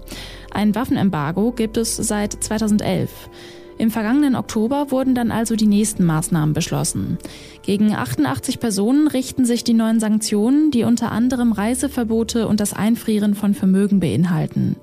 Ein 0.50 0.74
Waffenembargo 0.74 1.52
gibt 1.52 1.76
es 1.76 1.94
seit 1.94 2.32
2011. 2.32 3.30
Im 3.78 3.92
vergangenen 3.92 4.34
Oktober 4.34 4.90
wurden 4.90 5.14
dann 5.14 5.30
also 5.30 5.54
die 5.54 5.68
nächsten 5.68 6.04
Maßnahmen 6.04 6.52
beschlossen. 6.52 7.16
Gegen 7.62 7.94
88 7.94 8.58
Personen 8.58 9.06
richten 9.06 9.44
sich 9.44 9.62
die 9.62 9.74
neuen 9.74 10.00
Sanktionen, 10.00 10.72
die 10.72 10.82
unter 10.82 11.12
anderem 11.12 11.52
Reiseverbote 11.52 12.48
und 12.48 12.58
das 12.58 12.72
Einfrieren 12.72 13.36
von 13.36 13.54
Vermögen 13.54 14.00
beinhalten. 14.00 14.74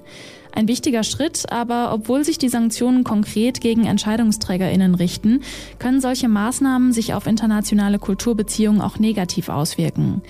Ein 0.55 0.69
wichtiger 0.69 1.03
Schritt, 1.03 1.51
aber 1.51 1.91
obwohl 1.93 2.23
sich 2.23 2.37
die 2.37 2.47
Sanktionen 2.47 3.03
konkret 3.03 3.59
gegen 3.59 3.85
Entscheidungsträgerinnen 3.85 4.95
richten, 4.95 5.41
können 5.79 5.99
solche 5.99 6.29
Maßnahmen 6.29 6.93
sich 6.93 7.13
auf 7.13 7.27
internationale 7.27 7.99
Kulturbeziehungen 7.99 8.79
auch 8.79 8.97
negativ 8.97 9.49
auswirken. 9.49 10.21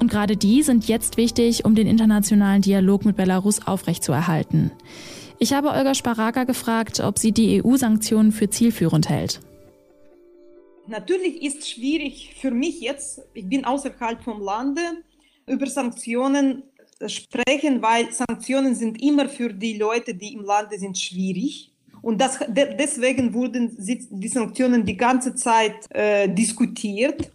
Und 0.00 0.10
gerade 0.10 0.36
die 0.36 0.64
sind 0.64 0.88
jetzt 0.88 1.16
wichtig, 1.16 1.64
um 1.64 1.76
den 1.76 1.86
internationalen 1.86 2.60
Dialog 2.60 3.04
mit 3.04 3.16
Belarus 3.16 3.64
aufrechtzuerhalten. 3.64 4.72
Ich 5.38 5.52
habe 5.52 5.70
Olga 5.70 5.94
Sparaga 5.94 6.42
gefragt, 6.42 6.98
ob 6.98 7.16
sie 7.16 7.30
die 7.30 7.62
EU-Sanktionen 7.62 8.32
für 8.32 8.50
zielführend 8.50 9.08
hält. 9.08 9.40
Natürlich 10.88 11.40
ist 11.42 11.60
es 11.60 11.68
schwierig 11.68 12.34
für 12.40 12.50
mich 12.50 12.80
jetzt, 12.80 13.20
ich 13.32 13.48
bin 13.48 13.64
außerhalb 13.64 14.22
vom 14.24 14.40
Lande, 14.42 14.80
über 15.46 15.66
Sanktionen 15.66 16.64
sprechen, 17.06 17.80
weil 17.80 18.12
Sanktionen 18.12 18.74
sind 18.74 19.00
immer 19.02 19.28
für 19.28 19.52
die 19.52 19.78
Leute, 19.78 20.14
die 20.14 20.34
im 20.34 20.44
Lande 20.44 20.78
sind, 20.78 20.98
schwierig. 20.98 21.70
Und 22.02 22.20
das, 22.20 22.38
deswegen 22.48 23.34
wurden 23.34 23.76
die 23.78 24.28
Sanktionen 24.28 24.84
die 24.84 24.96
ganze 24.96 25.34
Zeit 25.34 25.76
äh, 25.90 26.28
diskutiert. 26.28 27.30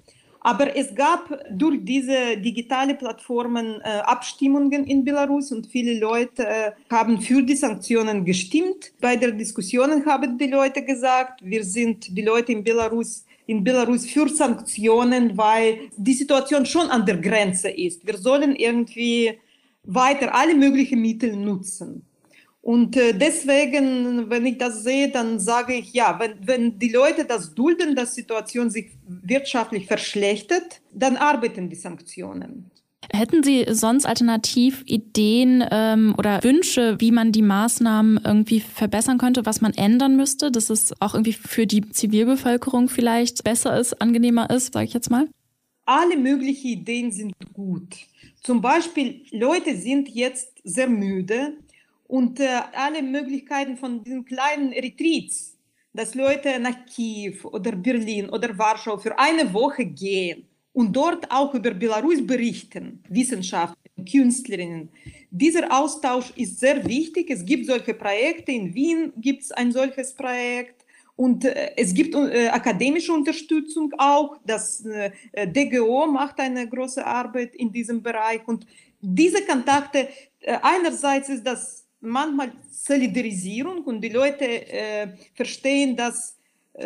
Aber 0.45 0.75
es 0.75 0.93
gab 0.93 1.33
durch 1.51 1.79
diese 1.83 2.37
digitale 2.37 2.95
Plattformen 2.95 3.79
äh, 3.81 3.99
Abstimmungen 4.03 4.85
in 4.85 5.03
Belarus 5.05 5.53
und 5.53 5.67
viele 5.67 5.97
Leute 5.99 6.45
äh, 6.45 6.71
haben 6.91 7.21
für 7.21 7.41
die 7.41 7.55
Sanktionen 7.55 8.25
gestimmt. 8.25 8.91
Bei 8.99 9.15
der 9.15 9.31
Diskussion 9.31 10.05
haben 10.05 10.37
die 10.37 10.47
Leute 10.47 10.83
gesagt, 10.83 11.39
wir 11.43 11.63
sind 11.63 12.17
die 12.17 12.23
Leute 12.23 12.51
in 12.51 12.63
Belarus 12.63 13.25
in 13.45 13.63
Belarus 13.63 14.05
für 14.05 14.29
Sanktionen, 14.29 15.37
weil 15.37 15.89
die 15.97 16.13
Situation 16.13 16.65
schon 16.65 16.87
an 16.89 17.05
der 17.05 17.17
Grenze 17.17 17.69
ist. 17.69 18.05
Wir 18.07 18.17
sollen 18.17 18.55
irgendwie 18.55 19.37
weiter 19.83 20.33
alle 20.33 20.55
möglichen 20.55 21.01
Mittel 21.01 21.35
nutzen. 21.35 22.05
Und 22.61 22.95
äh, 22.95 23.13
deswegen, 23.13 24.29
wenn 24.29 24.45
ich 24.45 24.57
das 24.57 24.83
sehe, 24.83 25.11
dann 25.11 25.37
sage 25.37 25.73
ich, 25.73 25.91
ja, 25.91 26.17
wenn, 26.17 26.47
wenn 26.47 26.79
die 26.79 26.91
Leute 26.91 27.25
das 27.25 27.53
dulden, 27.53 27.93
dass 27.93 28.15
die 28.15 28.21
Situation 28.21 28.69
sich 28.69 28.91
wirtschaftlich 29.05 29.85
verschlechtert, 29.85 30.79
dann 30.93 31.17
arbeiten 31.17 31.69
die 31.69 31.75
Sanktionen. 31.75 32.71
Hätten 33.11 33.43
Sie 33.43 33.65
sonst 33.69 34.05
alternativ 34.05 34.81
Ideen 34.85 35.61
ähm, 35.71 36.15
oder 36.17 36.41
Wünsche, 36.43 36.95
wie 36.99 37.11
man 37.11 37.33
die 37.33 37.41
Maßnahmen 37.41 38.21
irgendwie 38.23 38.61
verbessern 38.61 39.17
könnte, 39.17 39.45
was 39.45 39.59
man 39.59 39.73
ändern 39.73 40.15
müsste, 40.15 40.49
dass 40.49 40.69
es 40.69 40.93
auch 41.01 41.15
irgendwie 41.15 41.33
für 41.33 41.67
die 41.67 41.89
Zivilbevölkerung 41.89 42.87
vielleicht 42.87 43.43
besser 43.43 43.77
ist, 43.77 44.01
angenehmer 44.01 44.49
ist, 44.49 44.73
sage 44.73 44.85
ich 44.85 44.93
jetzt 44.93 45.11
mal? 45.11 45.27
Alle 45.85 46.15
möglichen 46.15 46.67
Ideen 46.67 47.11
sind 47.11 47.33
gut. 47.51 47.93
Zum 48.43 48.59
Beispiel, 48.59 49.25
Leute 49.31 49.73
sind 49.77 50.09
jetzt 50.09 50.59
sehr 50.65 50.89
müde 50.89 51.53
und 52.07 52.41
äh, 52.41 52.59
alle 52.73 53.01
Möglichkeiten 53.01 53.77
von 53.77 54.03
diesen 54.03 54.25
kleinen 54.25 54.73
Retreats, 54.73 55.57
dass 55.93 56.13
Leute 56.13 56.59
nach 56.59 56.85
Kiew 56.85 57.35
oder 57.45 57.71
Berlin 57.71 58.29
oder 58.29 58.57
Warschau 58.57 58.97
für 58.97 59.17
eine 59.17 59.53
Woche 59.53 59.85
gehen 59.85 60.45
und 60.73 60.93
dort 60.93 61.31
auch 61.31 61.53
über 61.53 61.71
Belarus 61.71 62.25
berichten, 62.27 63.01
Wissenschaftler, 63.07 63.77
Künstlerinnen. 64.05 64.89
Dieser 65.31 65.71
Austausch 65.71 66.33
ist 66.35 66.59
sehr 66.59 66.85
wichtig. 66.85 67.29
Es 67.29 67.45
gibt 67.45 67.67
solche 67.67 67.93
Projekte. 67.93 68.51
In 68.51 68.73
Wien 68.73 69.13
gibt 69.15 69.43
es 69.43 69.51
ein 69.53 69.71
solches 69.71 70.13
Projekt. 70.13 70.82
Und 71.15 71.45
äh, 71.45 71.71
es 71.77 71.93
gibt 71.93 72.15
äh, 72.15 72.47
akademische 72.47 73.13
Unterstützung 73.13 73.93
auch. 73.97 74.37
Das 74.45 74.83
äh, 74.85 75.11
DGO 75.47 76.07
macht 76.07 76.39
eine 76.39 76.67
große 76.67 77.05
Arbeit 77.05 77.55
in 77.55 77.71
diesem 77.71 78.01
Bereich. 78.01 78.47
Und 78.47 78.65
diese 78.99 79.45
Kontakte, 79.45 80.07
einerseits 80.61 81.27
ist 81.27 81.45
das 81.45 81.85
manchmal 81.99 82.53
Solidarisierung 82.71 83.83
und 83.83 83.99
die 84.01 84.09
Leute 84.09 85.15
verstehen, 85.35 85.97
dass 85.97 86.37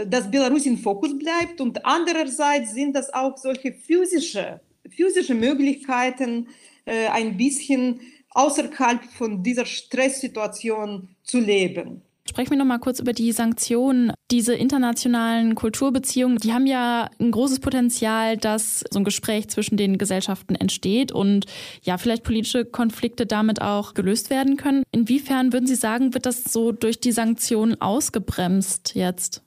dass 0.05 0.29
Belarus 0.29 0.65
im 0.65 0.79
Fokus 0.79 1.17
bleibt 1.17 1.61
und 1.61 1.85
andererseits 1.85 2.73
sind 2.73 2.95
das 2.95 3.13
auch 3.13 3.37
solche 3.37 3.71
physische, 3.71 4.59
physische 4.89 5.35
Möglichkeiten, 5.35 6.47
ein 6.85 7.37
bisschen 7.37 8.01
außerhalb 8.31 9.03
von 9.03 9.43
dieser 9.43 9.65
Stresssituation 9.65 11.07
zu 11.23 11.39
leben. 11.39 12.01
Sprechen 12.29 12.51
wir 12.51 12.57
noch 12.57 12.65
mal 12.65 12.77
kurz 12.77 12.99
über 12.99 13.13
die 13.13 13.31
Sanktionen. 13.31 14.11
Diese 14.31 14.53
internationalen 14.53 15.55
Kulturbeziehungen, 15.55 16.37
die 16.37 16.53
haben 16.53 16.67
ja 16.67 17.09
ein 17.19 17.31
großes 17.31 17.59
Potenzial, 17.61 18.37
dass 18.37 18.83
so 18.91 18.99
ein 18.99 19.05
Gespräch 19.05 19.47
zwischen 19.47 19.77
den 19.77 19.97
Gesellschaften 19.97 20.55
entsteht 20.55 21.11
und 21.11 21.45
ja, 21.83 21.97
vielleicht 21.97 22.23
politische 22.23 22.65
Konflikte 22.65 23.25
damit 23.25 23.61
auch 23.61 23.93
gelöst 23.93 24.29
werden 24.29 24.57
können. 24.57 24.83
Inwiefern 24.91 25.53
würden 25.53 25.67
Sie 25.67 25.75
sagen, 25.75 26.13
wird 26.13 26.25
das 26.25 26.43
so 26.43 26.73
durch 26.73 26.99
die 26.99 27.13
Sanktionen 27.13 27.79
ausgebremst 27.79 28.93
jetzt? 28.93 29.41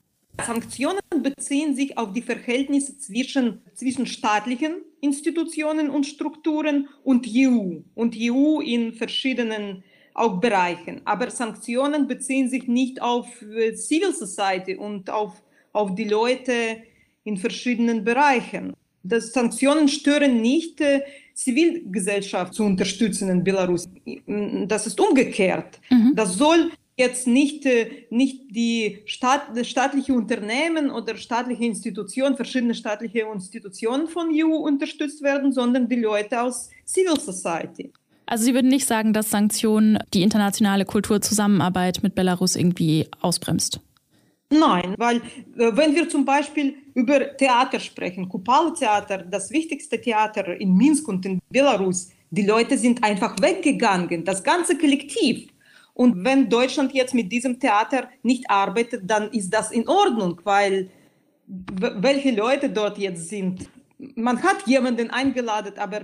Sanktionen 0.46 1.00
beziehen 1.22 1.74
sich 1.74 1.98
auf 1.98 2.12
die 2.12 2.22
Verhältnisse 2.22 2.98
zwischen, 2.98 3.60
zwischen 3.74 4.06
staatlichen 4.06 4.76
Institutionen 5.00 5.90
und 5.90 6.06
Strukturen 6.06 6.88
und 7.04 7.26
EU 7.28 7.80
und 7.94 8.16
EU 8.18 8.60
in 8.60 8.94
verschiedenen 8.94 9.84
auch 10.14 10.40
Bereichen. 10.40 11.00
Aber 11.04 11.30
Sanktionen 11.30 12.06
beziehen 12.06 12.48
sich 12.48 12.68
nicht 12.68 13.00
auf 13.00 13.26
äh, 13.42 13.74
Civil 13.74 14.12
Society 14.12 14.76
und 14.76 15.10
auf, 15.10 15.42
auf 15.72 15.94
die 15.94 16.08
Leute 16.08 16.52
in 17.24 17.36
verschiedenen 17.36 18.04
Bereichen. 18.04 18.74
Das 19.02 19.32
Sanktionen 19.32 19.88
stören 19.88 20.40
nicht 20.40 20.80
äh, 20.80 21.02
Zivilgesellschaft 21.34 22.52
zu 22.52 22.64
unterstützen 22.64 23.30
in 23.30 23.42
Belarus. 23.42 23.88
Das 24.66 24.86
ist 24.86 25.00
umgekehrt. 25.00 25.80
Mhm. 25.88 26.12
Das 26.14 26.34
soll 26.34 26.70
jetzt 26.96 27.26
nicht, 27.26 27.64
äh, 27.64 28.06
nicht 28.10 28.54
die 28.54 29.02
Staat, 29.06 29.42
staatliche 29.66 30.12
Unternehmen 30.12 30.90
oder 30.90 31.16
staatliche 31.16 31.64
Institutionen, 31.64 32.36
verschiedene 32.36 32.74
staatliche 32.74 33.20
Institutionen 33.20 34.06
von 34.06 34.28
EU 34.32 34.54
unterstützt 34.54 35.22
werden, 35.22 35.50
sondern 35.50 35.88
die 35.88 35.96
Leute 35.96 36.42
aus 36.42 36.68
Civil 36.86 37.18
Society. 37.18 37.90
Also 38.30 38.44
Sie 38.44 38.54
würden 38.54 38.70
nicht 38.70 38.86
sagen, 38.86 39.12
dass 39.12 39.28
Sanktionen 39.28 39.98
die 40.14 40.22
internationale 40.22 40.84
Kulturzusammenarbeit 40.84 42.04
mit 42.04 42.14
Belarus 42.14 42.54
irgendwie 42.54 43.08
ausbremst? 43.20 43.80
Nein, 44.50 44.94
weil 44.98 45.16
äh, 45.16 45.72
wenn 45.72 45.96
wir 45.96 46.08
zum 46.08 46.24
Beispiel 46.24 46.76
über 46.94 47.36
Theater 47.36 47.80
sprechen, 47.80 48.28
Kupala-Theater, 48.28 49.18
das 49.18 49.50
wichtigste 49.50 50.00
Theater 50.00 50.60
in 50.60 50.76
Minsk 50.76 51.08
und 51.08 51.26
in 51.26 51.40
Belarus, 51.50 52.10
die 52.30 52.46
Leute 52.46 52.78
sind 52.78 53.02
einfach 53.02 53.34
weggegangen, 53.40 54.24
das 54.24 54.44
ganze 54.44 54.78
Kollektiv. 54.78 55.48
Und 55.94 56.24
wenn 56.24 56.48
Deutschland 56.48 56.92
jetzt 56.94 57.14
mit 57.14 57.32
diesem 57.32 57.58
Theater 57.58 58.08
nicht 58.22 58.48
arbeitet, 58.48 59.02
dann 59.10 59.32
ist 59.32 59.50
das 59.50 59.72
in 59.72 59.88
Ordnung, 59.88 60.40
weil 60.44 60.88
welche 61.48 62.30
Leute 62.30 62.70
dort 62.70 62.96
jetzt 62.96 63.28
sind. 63.28 63.68
Man 64.14 64.40
hat 64.40 64.68
jemanden 64.68 65.10
eingeladen, 65.10 65.76
aber 65.78 66.02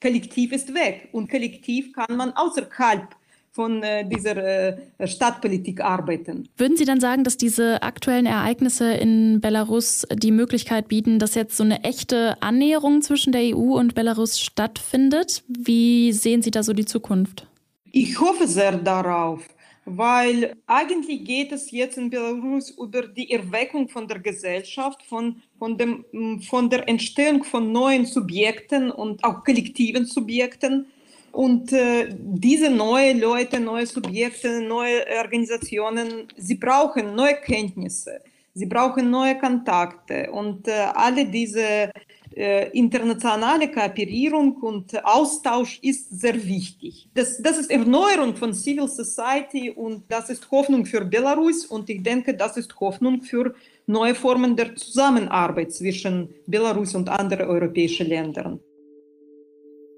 Kollektiv 0.00 0.52
ist 0.52 0.74
weg. 0.74 1.08
Und 1.12 1.30
Kollektiv 1.30 1.92
kann 1.92 2.16
man 2.16 2.32
außerhalb 2.32 3.14
von 3.56 3.82
äh, 3.82 4.06
dieser 4.06 4.36
äh, 4.36 5.08
Stadtpolitik 5.08 5.80
arbeiten. 5.80 6.46
Würden 6.58 6.76
Sie 6.76 6.84
dann 6.84 7.00
sagen, 7.00 7.24
dass 7.24 7.38
diese 7.38 7.82
aktuellen 7.82 8.26
Ereignisse 8.26 8.92
in 8.92 9.40
Belarus 9.40 10.06
die 10.12 10.30
Möglichkeit 10.30 10.88
bieten, 10.88 11.18
dass 11.18 11.34
jetzt 11.34 11.56
so 11.56 11.64
eine 11.64 11.82
echte 11.82 12.40
Annäherung 12.42 13.00
zwischen 13.00 13.32
der 13.32 13.56
EU 13.56 13.78
und 13.78 13.94
Belarus 13.94 14.38
stattfindet? 14.38 15.42
Wie 15.48 16.12
sehen 16.12 16.42
Sie 16.42 16.50
da 16.50 16.62
so 16.62 16.74
die 16.74 16.84
Zukunft? 16.84 17.48
Ich 17.92 18.20
hoffe 18.20 18.46
sehr 18.46 18.72
darauf, 18.72 19.42
weil 19.86 20.56
eigentlich 20.66 21.24
geht 21.24 21.52
es 21.52 21.70
jetzt 21.70 21.96
in 21.96 22.10
Belarus 22.10 22.70
über 22.70 23.06
die 23.06 23.30
Erweckung 23.30 23.88
von 23.88 24.08
der 24.08 24.18
Gesellschaft, 24.18 25.00
von, 25.04 25.40
von, 25.58 25.78
dem, 25.78 26.04
von 26.42 26.68
der 26.68 26.88
Entstehung 26.88 27.44
von 27.44 27.70
neuen 27.70 28.04
Subjekten 28.04 28.90
und 28.90 29.22
auch 29.22 29.44
kollektiven 29.44 30.04
Subjekten. 30.04 30.86
Und 31.30 31.72
äh, 31.72 32.08
diese 32.18 32.68
neuen 32.68 33.20
Leute, 33.20 33.60
neue 33.60 33.86
Subjekte, 33.86 34.60
neue 34.60 35.04
Organisationen, 35.22 36.26
sie 36.36 36.56
brauchen 36.56 37.14
neue 37.14 37.36
Kenntnisse, 37.36 38.20
sie 38.54 38.66
brauchen 38.66 39.08
neue 39.08 39.38
Kontakte. 39.38 40.32
Und 40.32 40.66
äh, 40.66 40.72
alle 40.94 41.26
diese 41.26 41.92
internationale 42.36 43.70
Kooperierung 43.70 44.56
und 44.56 45.04
Austausch 45.04 45.78
ist 45.82 46.20
sehr 46.20 46.34
wichtig. 46.46 47.08
Das, 47.14 47.40
das 47.40 47.58
ist 47.58 47.70
Erneuerung 47.70 48.36
von 48.36 48.52
Civil 48.52 48.88
Society 48.88 49.70
und 49.70 50.04
das 50.08 50.28
ist 50.28 50.50
Hoffnung 50.50 50.84
für 50.84 51.04
Belarus 51.04 51.64
und 51.64 51.88
ich 51.88 52.02
denke, 52.02 52.34
das 52.34 52.58
ist 52.58 52.78
Hoffnung 52.78 53.22
für 53.22 53.54
neue 53.86 54.14
Formen 54.14 54.54
der 54.54 54.76
Zusammenarbeit 54.76 55.72
zwischen 55.72 56.28
Belarus 56.46 56.94
und 56.94 57.08
anderen 57.08 57.46
europäischen 57.46 58.06
Ländern. 58.06 58.60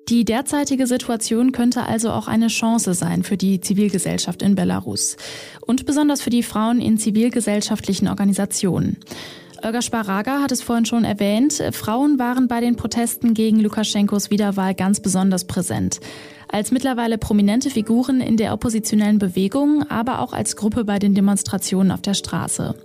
Die 0.08 0.24
derzeitige 0.24 0.86
Situation 0.86 1.52
könnte 1.52 1.82
also 1.82 2.10
auch 2.10 2.28
eine 2.28 2.46
Chance 2.46 2.94
sein 2.94 3.24
für 3.24 3.36
die 3.36 3.60
Zivilgesellschaft 3.60 4.40
in 4.40 4.54
Belarus 4.54 5.18
und 5.66 5.84
besonders 5.84 6.22
für 6.22 6.30
die 6.30 6.42
Frauen 6.42 6.80
in 6.80 6.96
zivilgesellschaftlichen 6.96 8.08
Organisationen. 8.08 8.96
Olga 9.60 9.82
Sparaga 9.82 10.40
hat 10.40 10.52
es 10.52 10.62
vorhin 10.62 10.84
schon 10.84 11.04
erwähnt. 11.04 11.62
Frauen 11.72 12.18
waren 12.18 12.46
bei 12.46 12.60
den 12.60 12.76
Protesten 12.76 13.34
gegen 13.34 13.58
Lukaschenkos 13.58 14.30
Wiederwahl 14.30 14.74
ganz 14.74 15.00
besonders 15.00 15.46
präsent. 15.46 15.98
Als 16.48 16.70
mittlerweile 16.70 17.18
prominente 17.18 17.68
Figuren 17.68 18.20
in 18.20 18.36
der 18.36 18.52
oppositionellen 18.52 19.18
Bewegung, 19.18 19.82
aber 19.90 20.20
auch 20.20 20.32
als 20.32 20.54
Gruppe 20.54 20.84
bei 20.84 20.98
den 20.98 21.14
Demonstrationen 21.14 21.90
auf 21.90 22.02
der 22.02 22.14
Straße. 22.14 22.76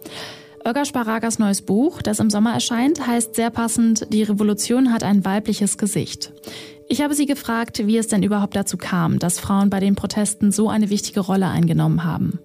Olga 0.65 0.85
Sparagas 0.85 1.39
neues 1.39 1.61
Buch, 1.61 2.01
das 2.01 2.19
im 2.19 2.29
Sommer 2.29 2.53
erscheint, 2.53 3.05
heißt 3.05 3.35
sehr 3.35 3.51
passend, 3.51 4.07
die 4.11 4.23
Revolution 4.23 4.91
hat 4.91 5.03
ein 5.03 5.23
weibliches 5.25 5.77
Gesicht. 5.77 6.33
Ich 6.89 7.01
habe 7.01 7.13
sie 7.13 7.25
gefragt, 7.25 7.85
wie 7.85 7.97
es 7.97 8.07
denn 8.07 8.23
überhaupt 8.23 8.55
dazu 8.55 8.77
kam, 8.77 9.19
dass 9.19 9.39
Frauen 9.39 9.69
bei 9.69 9.79
den 9.79 9.95
Protesten 9.95 10.51
so 10.51 10.69
eine 10.69 10.89
wichtige 10.89 11.19
Rolle 11.19 11.47
eingenommen 11.47 12.03
haben. 12.03 12.39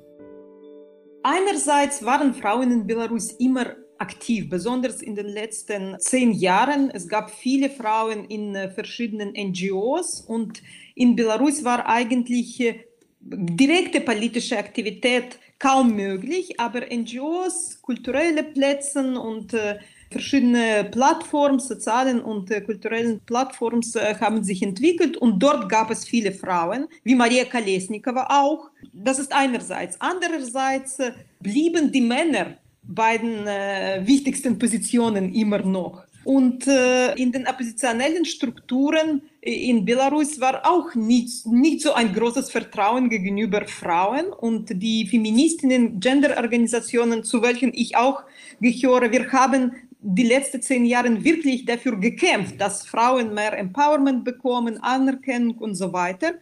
Einerseits 1.23 2.05
waren 2.05 2.35
Frauen 2.35 2.71
in 2.71 2.87
Belarus 2.87 3.33
immer 3.33 3.67
aktiv, 3.99 4.49
besonders 4.49 5.03
in 5.03 5.15
den 5.15 5.27
letzten 5.27 5.97
zehn 5.99 6.33
Jahren. 6.33 6.91
Es 6.91 7.09
gab 7.09 7.31
viele 7.31 7.71
Frauen 7.71 8.25
in 8.27 8.55
äh, 8.55 8.71
verschiedenen 8.71 9.33
NGOs 9.33 10.21
und 10.21 10.63
in 10.95 11.17
Belarus 11.17 11.65
war 11.65 11.87
eigentlich 11.87 12.61
äh, 12.61 12.81
direkte 13.21 14.01
politische 14.01 14.59
Aktivität 14.59 15.39
kaum 15.59 15.95
möglich, 15.95 16.59
aber 16.61 16.83
NGOs, 16.87 17.83
kulturelle 17.83 18.45
Plätze 18.45 19.19
und 19.21 19.53
äh, 19.55 19.79
verschiedene 20.11 20.89
Plattformen, 20.91 21.59
sozialen 21.59 22.21
und 22.21 22.51
äh, 22.51 22.61
kulturellen 22.61 23.21
Plattformen 23.27 23.83
äh, 23.95 24.15
haben 24.15 24.45
sich 24.45 24.63
entwickelt 24.63 25.17
und 25.17 25.41
dort 25.41 25.69
gab 25.69 25.91
es 25.91 26.05
viele 26.05 26.33
Frauen, 26.33 26.87
wie 27.03 27.15
Maria 27.15 27.45
Kolesnikova 27.45 28.29
auch. 28.31 28.71
Das 28.93 29.19
ist 29.19 29.33
einerseits. 29.33 30.01
Andererseits 30.01 30.99
blieben 31.41 31.91
die 31.91 32.01
Männer 32.01 32.57
bei 32.89 33.19
den 33.19 33.47
äh, 33.47 34.01
wichtigsten 34.05 34.59
Positionen 34.59 35.33
immer 35.35 35.59
noch. 35.59 36.05
Und 36.25 36.67
äh, 36.67 37.15
in 37.15 37.33
den 37.33 37.47
oppositionellen 37.47 38.25
Strukturen 38.25 39.23
in 39.41 39.85
Belarus 39.85 40.41
war 40.41 40.61
auch 40.67 40.95
nicht, 40.95 41.47
nicht 41.47 41.81
so 41.81 41.93
ein 41.93 42.13
großes 42.13 42.51
Vertrauen 42.51 43.09
gegenüber 43.09 43.67
Frauen 43.67 44.27
und 44.27 44.83
die 44.83 45.07
Feministinnen, 45.07 46.01
Genderorganisationen, 46.01 47.25
zu 47.25 47.41
welchen 47.41 47.73
ich 47.73 47.97
auch 47.97 48.23
gehöre, 48.61 49.11
wir 49.11 49.31
haben 49.33 49.73
die 50.01 50.25
letzten 50.25 50.61
zehn 50.61 50.85
Jahre 50.85 51.25
wirklich 51.25 51.65
dafür 51.65 51.97
gekämpft, 51.97 52.61
dass 52.61 52.87
Frauen 52.87 53.35
mehr 53.35 53.57
Empowerment 53.57 54.25
bekommen, 54.25 54.79
Anerkennung 54.83 55.57
und 55.59 55.75
so 55.75 55.93
weiter. 55.93 56.35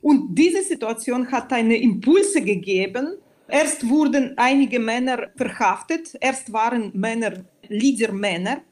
Und 0.00 0.34
diese 0.34 0.62
Situation 0.62 1.30
hat 1.30 1.52
eine 1.52 1.76
Impulse 1.76 2.42
gegeben. 2.42 3.14
Erst 3.52 3.86
wurden 3.86 4.32
einige 4.38 4.78
Männer 4.78 5.28
verhaftet, 5.36 6.16
erst 6.22 6.50
waren 6.54 6.90
Männer 6.94 7.44
Leader-Männer. 7.68 8.62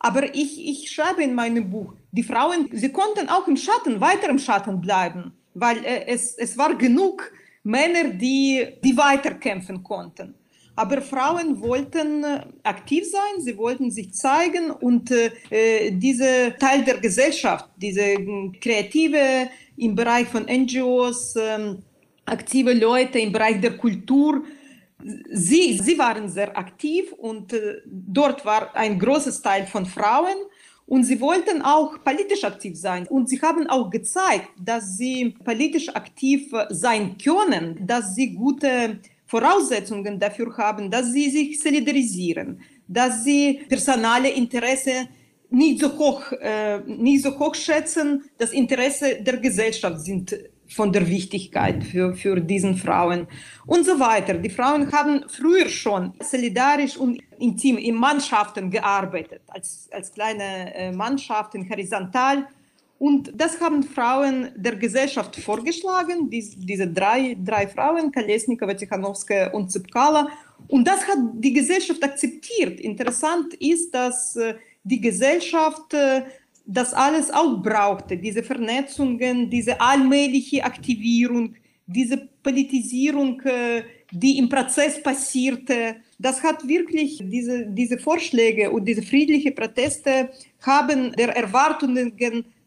Aber 0.00 0.34
ich, 0.34 0.52
ich 0.58 0.90
schreibe 0.90 1.22
in 1.22 1.36
meinem 1.36 1.70
Buch, 1.70 1.94
die 2.10 2.24
Frauen, 2.24 2.68
sie 2.72 2.90
konnten 2.90 3.28
auch 3.28 3.46
im 3.46 3.56
Schatten, 3.56 4.00
weiter 4.00 4.28
im 4.28 4.40
Schatten 4.40 4.80
bleiben, 4.80 5.32
weil 5.54 5.78
äh, 5.84 6.06
es, 6.08 6.34
es 6.34 6.58
war 6.58 6.74
genug 6.74 7.30
Männer, 7.62 8.08
die, 8.08 8.66
die 8.82 8.96
weiterkämpfen 8.96 9.84
konnten. 9.84 10.34
Aber 10.74 11.00
Frauen 11.00 11.60
wollten 11.60 12.24
äh, 12.24 12.40
aktiv 12.64 13.08
sein, 13.08 13.40
sie 13.40 13.56
wollten 13.56 13.92
sich 13.92 14.12
zeigen 14.14 14.72
und 14.72 15.12
äh, 15.12 15.30
äh 15.50 15.92
diese 15.92 16.56
Teil 16.58 16.82
der 16.82 16.98
Gesellschaft, 16.98 17.70
diese 17.76 18.16
kreative 18.60 19.48
im 19.76 19.94
Bereich 19.94 20.26
von 20.26 20.44
NGOs, 20.46 21.36
äh, 21.36 21.76
aktive 22.26 22.72
Leute 22.72 23.18
im 23.18 23.32
Bereich 23.32 23.60
der 23.60 23.76
Kultur, 23.76 24.44
sie, 25.30 25.78
sie 25.78 25.98
waren 25.98 26.28
sehr 26.28 26.56
aktiv 26.56 27.12
und 27.12 27.52
äh, 27.52 27.82
dort 27.86 28.44
war 28.44 28.74
ein 28.74 28.98
großes 28.98 29.42
Teil 29.42 29.66
von 29.66 29.86
Frauen. 29.86 30.36
Und 30.86 31.04
sie 31.04 31.18
wollten 31.18 31.62
auch 31.62 32.04
politisch 32.04 32.44
aktiv 32.44 32.78
sein. 32.78 33.06
Und 33.08 33.30
sie 33.30 33.40
haben 33.40 33.66
auch 33.68 33.88
gezeigt, 33.88 34.50
dass 34.62 34.98
sie 34.98 35.34
politisch 35.42 35.88
aktiv 35.88 36.52
sein 36.68 37.16
können, 37.16 37.86
dass 37.86 38.14
sie 38.14 38.34
gute 38.34 38.98
Voraussetzungen 39.26 40.20
dafür 40.20 40.54
haben, 40.58 40.90
dass 40.90 41.10
sie 41.10 41.30
sich 41.30 41.60
solidarisieren, 41.62 42.60
dass 42.86 43.24
sie 43.24 43.64
personale 43.66 44.28
Interesse 44.28 45.08
nicht 45.48 45.80
so 45.80 45.96
hoch, 45.96 46.32
äh, 46.32 46.80
nicht 46.80 47.22
so 47.22 47.38
hoch 47.38 47.54
schätzen. 47.54 48.24
Das 48.36 48.52
Interesse 48.52 49.22
der 49.22 49.38
Gesellschaft 49.38 50.00
sind 50.00 50.36
von 50.68 50.92
der 50.92 51.08
Wichtigkeit 51.08 51.84
für, 51.84 52.14
für 52.14 52.40
diesen 52.40 52.76
Frauen 52.76 53.26
und 53.66 53.84
so 53.84 53.98
weiter. 54.00 54.34
Die 54.34 54.50
Frauen 54.50 54.90
haben 54.92 55.24
früher 55.28 55.68
schon 55.68 56.12
solidarisch 56.20 56.96
und 56.96 57.20
intim 57.38 57.78
in 57.78 57.94
Mannschaften 57.94 58.70
gearbeitet, 58.70 59.42
als, 59.48 59.88
als 59.92 60.12
kleine 60.12 60.74
äh, 60.74 60.92
Mannschaften, 60.92 61.68
horizontal. 61.68 62.46
Und 62.98 63.32
das 63.34 63.60
haben 63.60 63.82
Frauen 63.82 64.50
der 64.56 64.76
Gesellschaft 64.76 65.36
vorgeschlagen, 65.36 66.30
dies, 66.30 66.56
diese 66.56 66.86
drei, 66.86 67.36
drei 67.38 67.66
Frauen, 67.66 68.10
Kolesnikova, 68.12 68.74
Tichanowska 68.74 69.50
und 69.52 69.70
Zipkala. 69.70 70.28
Und 70.68 70.86
das 70.86 71.06
hat 71.06 71.18
die 71.34 71.52
Gesellschaft 71.52 72.02
akzeptiert. 72.02 72.80
Interessant 72.80 73.54
ist, 73.54 73.92
dass 73.94 74.36
äh, 74.36 74.54
die 74.84 75.00
Gesellschaft 75.00 75.92
äh, 75.92 76.22
das 76.66 76.94
alles 76.94 77.30
auch 77.30 77.62
brauchte, 77.62 78.16
diese 78.16 78.42
Vernetzungen, 78.42 79.50
diese 79.50 79.80
allmähliche 79.80 80.64
Aktivierung, 80.64 81.54
diese 81.86 82.28
Politisierung, 82.42 83.40
äh, 83.42 83.82
die 84.10 84.38
im 84.38 84.48
Prozess 84.48 85.02
passierte. 85.02 85.96
Das 86.18 86.42
hat 86.42 86.66
wirklich 86.66 87.22
diese, 87.22 87.66
diese 87.66 87.98
Vorschläge 87.98 88.70
und 88.70 88.86
diese 88.86 89.02
friedlichen 89.02 89.54
Proteste 89.54 90.30
haben 90.62 91.12
der 91.12 91.36
Erwartungen 91.36 92.16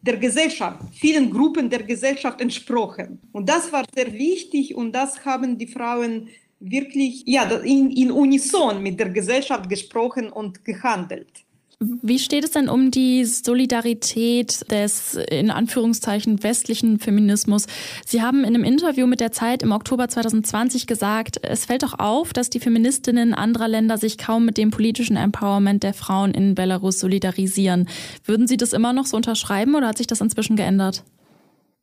der 0.00 0.16
Gesellschaft, 0.16 0.80
vielen 0.92 1.30
Gruppen 1.30 1.68
der 1.68 1.82
Gesellschaft 1.82 2.40
entsprochen. 2.40 3.18
Und 3.32 3.48
das 3.48 3.72
war 3.72 3.84
sehr 3.94 4.12
wichtig 4.12 4.74
und 4.74 4.92
das 4.92 5.24
haben 5.24 5.58
die 5.58 5.66
Frauen 5.66 6.28
wirklich 6.60 7.24
ja, 7.26 7.44
in, 7.60 7.90
in 7.90 8.10
Unison 8.10 8.82
mit 8.82 8.98
der 8.98 9.08
Gesellschaft 9.10 9.68
gesprochen 9.68 10.30
und 10.30 10.64
gehandelt. 10.64 11.44
Wie 11.80 12.18
steht 12.18 12.42
es 12.42 12.50
denn 12.50 12.68
um 12.68 12.90
die 12.90 13.24
Solidarität 13.24 14.68
des 14.68 15.14
in 15.30 15.52
Anführungszeichen 15.52 16.42
westlichen 16.42 16.98
Feminismus? 16.98 17.68
Sie 18.04 18.20
haben 18.20 18.40
in 18.40 18.56
einem 18.56 18.64
Interview 18.64 19.06
mit 19.06 19.20
der 19.20 19.30
Zeit 19.30 19.62
im 19.62 19.70
Oktober 19.70 20.08
2020 20.08 20.88
gesagt, 20.88 21.38
es 21.44 21.66
fällt 21.66 21.84
doch 21.84 21.96
auf, 22.00 22.32
dass 22.32 22.50
die 22.50 22.58
Feministinnen 22.58 23.32
anderer 23.32 23.68
Länder 23.68 23.96
sich 23.96 24.18
kaum 24.18 24.44
mit 24.44 24.58
dem 24.58 24.72
politischen 24.72 25.16
Empowerment 25.16 25.84
der 25.84 25.94
Frauen 25.94 26.32
in 26.32 26.56
Belarus 26.56 26.98
solidarisieren. 26.98 27.88
Würden 28.24 28.48
Sie 28.48 28.56
das 28.56 28.72
immer 28.72 28.92
noch 28.92 29.06
so 29.06 29.16
unterschreiben 29.16 29.76
oder 29.76 29.86
hat 29.86 29.98
sich 29.98 30.08
das 30.08 30.20
inzwischen 30.20 30.56
geändert? 30.56 31.04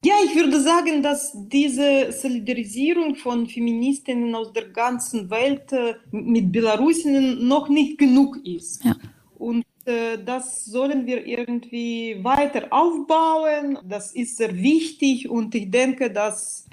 Ja, 0.03 0.15
ich 0.25 0.35
würde 0.35 0.59
sagen, 0.59 1.03
dass 1.03 1.31
diese 1.47 2.11
Solidarisierung 2.11 3.15
von 3.15 3.47
Feministinnen 3.47 4.35
aus 4.35 4.51
der 4.51 4.67
ganzen 4.67 5.29
Welt 5.29 5.71
äh, 5.71 5.95
mit 6.11 6.51
Belarusinnen 6.51 7.47
noch 7.47 7.69
nicht 7.69 7.97
genug 7.97 8.37
ist. 8.45 8.83
Ja. 8.83 8.97
Und 9.37 9.63
äh, 9.85 10.17
das 10.23 10.65
sollen 10.65 11.05
wir 11.05 11.25
irgendwie 11.25 12.23
weiter 12.23 12.67
aufbauen. 12.71 13.79
Das 13.83 14.11
ist 14.13 14.37
sehr 14.37 14.55
wichtig 14.55 15.29
und 15.29 15.53
ich 15.55 15.69
denke, 15.69 16.11
dass 16.11 16.67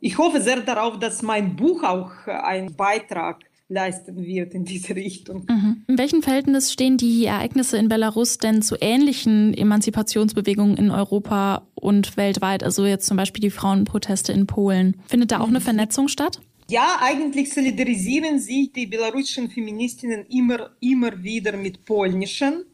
ich 0.00 0.16
hoffe 0.16 0.40
sehr 0.40 0.60
darauf, 0.60 0.98
dass 0.98 1.22
mein 1.22 1.56
Buch 1.56 1.82
auch 1.82 2.10
einen 2.26 2.74
Beitrag 2.74 3.44
leisten 3.70 4.16
wird 4.24 4.52
in 4.52 4.64
diese 4.64 4.96
Richtung. 4.96 5.46
Mhm. 5.48 5.84
In 5.86 5.98
welchem 5.98 6.22
Verhältnis 6.22 6.72
stehen 6.72 6.96
die 6.96 7.24
Ereignisse 7.24 7.78
in 7.78 7.88
Belarus 7.88 8.38
denn 8.38 8.62
zu 8.62 8.76
ähnlichen 8.80 9.54
Emanzipationsbewegungen 9.54 10.76
in 10.76 10.90
Europa 10.90 11.68
und 11.74 12.16
weltweit? 12.16 12.64
Also 12.64 12.84
jetzt 12.84 13.06
zum 13.06 13.16
Beispiel 13.16 13.40
die 13.40 13.50
Frauenproteste 13.50 14.32
in 14.32 14.46
Polen. 14.46 14.96
Findet 15.06 15.32
da 15.32 15.40
auch 15.40 15.48
eine 15.48 15.60
mhm. 15.60 15.64
Vernetzung 15.64 16.08
statt? 16.08 16.40
Ja, 16.70 16.98
eigentlich 17.00 17.52
solidarisieren 17.52 18.38
sich 18.38 18.70
die 18.70 18.86
belarussischen 18.86 19.50
Feministinnen 19.50 20.24
immer, 20.28 20.70
immer 20.78 21.20
wieder 21.20 21.56
mit 21.56 21.84
polnischen. 21.84 22.64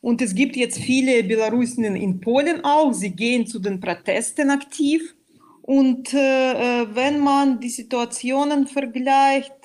Und 0.00 0.22
es 0.22 0.34
gibt 0.34 0.56
jetzt 0.56 0.78
viele 0.78 1.22
Belarusinnen 1.22 1.94
in 1.94 2.18
Polen 2.18 2.64
auch. 2.64 2.94
Sie 2.94 3.10
gehen 3.10 3.46
zu 3.46 3.58
den 3.58 3.78
Protesten 3.78 4.48
aktiv. 4.48 5.14
Und 5.60 6.14
äh, 6.14 6.52
äh 6.52 6.94
wenn 6.94 7.20
man 7.20 7.60
die 7.60 7.68
Situationen 7.68 8.66
vergleicht, 8.66 9.61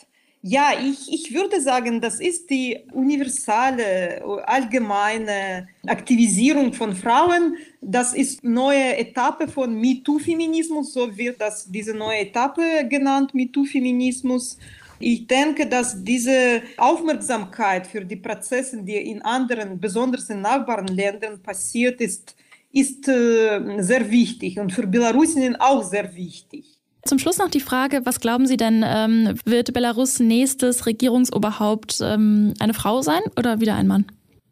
ja, 0.49 0.71
ich, 0.81 1.11
ich 1.11 1.33
würde 1.33 1.59
sagen, 1.59 1.99
das 1.99 2.21
ist 2.21 2.49
die 2.49 2.79
universale, 2.93 4.23
allgemeine 4.45 5.67
Aktivisierung 5.85 6.71
von 6.71 6.95
Frauen. 6.95 7.57
Das 7.81 8.13
ist 8.13 8.43
neue 8.45 8.97
Etappe 8.97 9.49
von 9.49 9.75
MeToo-Feminismus, 9.75 10.93
so 10.93 11.17
wird 11.17 11.41
das 11.41 11.69
diese 11.69 11.93
neue 11.93 12.19
Etappe 12.19 12.87
genannt, 12.87 13.33
MeToo-Feminismus. 13.33 14.57
Ich 14.99 15.27
denke, 15.27 15.67
dass 15.67 16.01
diese 16.01 16.61
Aufmerksamkeit 16.77 17.85
für 17.85 18.05
die 18.05 18.15
Prozesse, 18.15 18.81
die 18.81 18.95
in 18.95 19.21
anderen, 19.23 19.79
besonders 19.79 20.29
in 20.29 20.41
Nachbarländern 20.41 21.41
passiert 21.43 21.99
ist, 21.99 22.35
ist 22.71 23.07
äh, 23.09 23.81
sehr 23.83 24.09
wichtig 24.09 24.59
und 24.59 24.71
für 24.71 24.87
Belarusinnen 24.87 25.57
auch 25.57 25.83
sehr 25.83 26.15
wichtig. 26.15 26.76
Zum 27.07 27.19
Schluss 27.19 27.37
noch 27.37 27.49
die 27.49 27.61
Frage, 27.61 28.05
was 28.05 28.19
glauben 28.19 28.47
Sie 28.47 28.57
denn, 28.57 28.83
ähm, 28.85 29.39
wird 29.45 29.71
Belarus 29.71 30.19
nächstes 30.19 30.85
Regierungsoberhaupt 30.85 32.01
ähm, 32.01 32.53
eine 32.59 32.73
Frau 32.73 33.01
sein 33.01 33.21
oder 33.37 33.61
wieder 33.61 33.75
ein 33.75 33.87
Mann? 33.87 34.05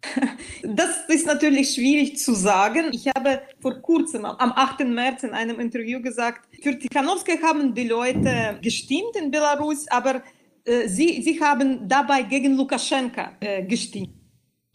Das 0.64 0.90
ist 1.10 1.26
natürlich 1.26 1.74
schwierig 1.74 2.18
zu 2.18 2.34
sagen. 2.34 2.92
Ich 2.92 3.08
habe 3.08 3.42
vor 3.60 3.76
kurzem, 3.82 4.24
am 4.26 4.52
8. 4.52 4.86
März, 4.86 5.24
in 5.24 5.32
einem 5.32 5.60
Interview 5.60 6.02
gesagt, 6.02 6.48
für 6.64 6.78
Tichanowska 6.78 7.34
haben 7.44 7.76
die 7.76 7.88
Leute 7.88 8.58
gestimmt 8.62 9.16
in 9.16 9.32
Belarus, 9.32 9.88
aber 9.90 10.24
äh, 10.64 10.88
sie, 10.88 11.22
sie 11.22 11.40
haben 11.42 11.88
dabei 11.88 12.24
gegen 12.24 12.56
Lukaschenka 12.56 13.34
äh, 13.42 13.64
gestimmt. 13.64 14.10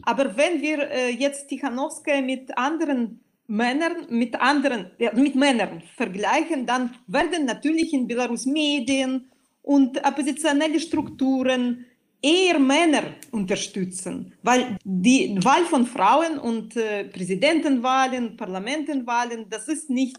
Aber 0.02 0.36
wenn 0.36 0.60
wir 0.60 0.90
äh, 0.90 1.10
jetzt 1.10 1.48
Tichanowska 1.48 2.20
mit 2.20 2.56
anderen 2.56 3.20
Männern 3.50 4.06
mit 4.10 4.40
anderen, 4.40 4.92
ja, 4.98 5.12
mit 5.12 5.34
Männern 5.34 5.82
vergleichen, 5.96 6.66
dann 6.66 6.94
werden 7.08 7.46
natürlich 7.46 7.92
in 7.92 8.06
Belarus 8.06 8.46
Medien 8.46 9.28
und 9.62 9.98
oppositionelle 10.06 10.78
Strukturen 10.78 11.84
eher 12.22 12.60
Männer 12.60 13.02
unterstützen, 13.32 14.32
weil 14.42 14.78
die 14.84 15.36
Wahl 15.42 15.64
von 15.64 15.84
Frauen 15.84 16.38
und 16.38 16.76
äh, 16.76 17.04
Präsidentenwahlen, 17.06 18.36
Parlamentenwahlen, 18.36 19.46
das 19.50 19.66
ist 19.66 19.90
nicht, 19.90 20.16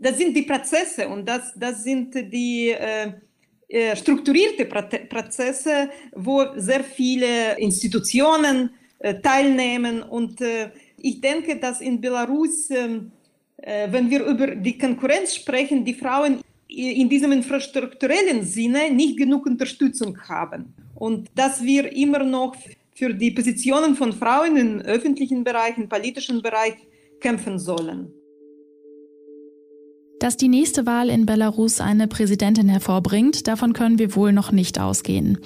das 0.00 0.18
sind 0.18 0.36
die 0.36 0.42
Prozesse 0.42 1.08
und 1.08 1.28
das, 1.28 1.52
das 1.54 1.84
sind 1.84 2.12
die 2.32 2.70
äh, 2.70 3.12
äh 3.68 3.94
strukturierte 3.94 4.64
Prozesse, 4.64 5.90
wo 6.12 6.44
sehr 6.56 6.82
viele 6.82 7.56
Institutionen 7.58 8.70
äh, 8.98 9.20
teilnehmen 9.20 10.02
und 10.02 10.40
äh, 10.40 10.70
ich 11.04 11.20
denke, 11.20 11.56
dass 11.56 11.82
in 11.82 12.00
Belarus, 12.00 12.70
ähm, 12.70 13.12
äh, 13.58 13.88
wenn 13.92 14.08
wir 14.08 14.24
über 14.24 14.56
die 14.56 14.78
Konkurrenz 14.78 15.34
sprechen, 15.34 15.84
die 15.84 15.94
Frauen 15.94 16.40
in 16.66 17.08
diesem 17.08 17.30
infrastrukturellen 17.32 18.42
Sinne 18.42 18.90
nicht 18.90 19.18
genug 19.18 19.44
Unterstützung 19.46 20.18
haben. 20.28 20.74
Und 20.94 21.30
dass 21.34 21.62
wir 21.62 21.92
immer 21.92 22.24
noch 22.24 22.56
für 22.94 23.12
die 23.12 23.30
Positionen 23.32 23.94
von 23.96 24.12
Frauen 24.12 24.56
im 24.56 24.80
öffentlichen 24.80 25.44
Bereich, 25.44 25.76
im 25.76 25.88
politischen 25.88 26.40
Bereich 26.40 26.74
kämpfen 27.20 27.58
sollen. 27.58 28.10
Dass 30.24 30.38
die 30.38 30.48
nächste 30.48 30.86
Wahl 30.86 31.10
in 31.10 31.26
Belarus 31.26 31.82
eine 31.82 32.08
Präsidentin 32.08 32.66
hervorbringt, 32.70 33.46
davon 33.46 33.74
können 33.74 33.98
wir 33.98 34.16
wohl 34.16 34.32
noch 34.32 34.52
nicht 34.52 34.80
ausgehen. 34.80 35.36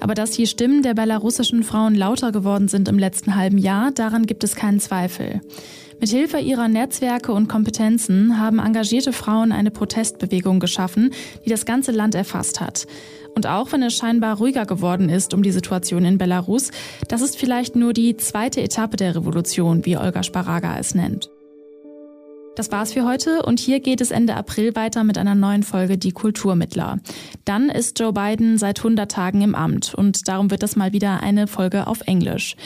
Aber 0.00 0.14
dass 0.14 0.30
die 0.30 0.46
Stimmen 0.46 0.82
der 0.82 0.94
belarussischen 0.94 1.62
Frauen 1.62 1.94
lauter 1.94 2.32
geworden 2.32 2.66
sind 2.66 2.88
im 2.88 2.98
letzten 2.98 3.36
halben 3.36 3.58
Jahr, 3.58 3.90
daran 3.90 4.24
gibt 4.24 4.42
es 4.42 4.56
keinen 4.56 4.80
Zweifel. 4.80 5.42
Mithilfe 6.00 6.38
ihrer 6.38 6.68
Netzwerke 6.68 7.30
und 7.34 7.48
Kompetenzen 7.48 8.38
haben 8.38 8.58
engagierte 8.58 9.12
Frauen 9.12 9.52
eine 9.52 9.70
Protestbewegung 9.70 10.60
geschaffen, 10.60 11.10
die 11.44 11.50
das 11.50 11.66
ganze 11.66 11.92
Land 11.92 12.14
erfasst 12.14 12.62
hat. 12.62 12.86
Und 13.34 13.46
auch 13.46 13.70
wenn 13.70 13.82
es 13.82 13.94
scheinbar 13.94 14.38
ruhiger 14.38 14.64
geworden 14.64 15.10
ist 15.10 15.34
um 15.34 15.42
die 15.42 15.52
Situation 15.52 16.06
in 16.06 16.16
Belarus, 16.16 16.70
das 17.06 17.20
ist 17.20 17.36
vielleicht 17.36 17.76
nur 17.76 17.92
die 17.92 18.16
zweite 18.16 18.62
Etappe 18.62 18.96
der 18.96 19.14
Revolution, 19.14 19.84
wie 19.84 19.98
Olga 19.98 20.22
Sparaga 20.22 20.78
es 20.78 20.94
nennt. 20.94 21.31
Das 22.54 22.70
war's 22.70 22.92
für 22.92 23.06
heute 23.06 23.42
und 23.44 23.60
hier 23.60 23.80
geht 23.80 24.02
es 24.02 24.10
Ende 24.10 24.36
April 24.36 24.76
weiter 24.76 25.04
mit 25.04 25.16
einer 25.16 25.34
neuen 25.34 25.62
Folge 25.62 25.96
Die 25.96 26.12
Kulturmittler. 26.12 26.98
Dann 27.46 27.70
ist 27.70 27.98
Joe 27.98 28.12
Biden 28.12 28.58
seit 28.58 28.80
100 28.80 29.10
Tagen 29.10 29.40
im 29.40 29.54
Amt 29.54 29.94
und 29.94 30.28
darum 30.28 30.50
wird 30.50 30.62
das 30.62 30.76
mal 30.76 30.92
wieder 30.92 31.22
eine 31.22 31.46
Folge 31.46 31.86
auf 31.86 32.02
Englisch. 32.02 32.56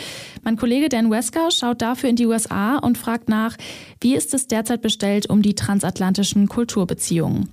Mein 0.42 0.57
Kollege 0.57 0.88
Dan 0.88 1.09
Wesker 1.11 1.53
schaut 1.53 1.83
dafür 1.83 2.11
in 2.11 2.16
die 2.16 2.27
USA 2.27 2.79
und 2.79 2.99
fragt 2.99 3.29
nach, 3.29 3.57
wie 4.01 4.16
ist 4.16 4.35
es 4.35 4.49
derzeit 4.49 4.83
bestellt 4.83 5.31
um 5.31 5.40
die 5.40 5.55
transatlantischen 5.55 6.49
Kulturbeziehungen. 6.49 7.49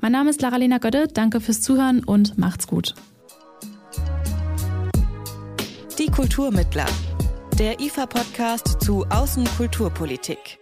Mein 0.00 0.10
Name 0.10 0.30
ist 0.30 0.42
Lara-Lena 0.42 0.78
Götte, 0.78 1.06
danke 1.06 1.40
fürs 1.40 1.62
Zuhören 1.62 2.02
und 2.02 2.36
macht's 2.36 2.66
gut. 2.66 2.94
Die 6.00 6.10
Kulturmittler, 6.10 6.86
der 7.60 7.78
IFA-Podcast 7.80 8.82
zu 8.82 9.06
Außenkulturpolitik. 9.08 10.58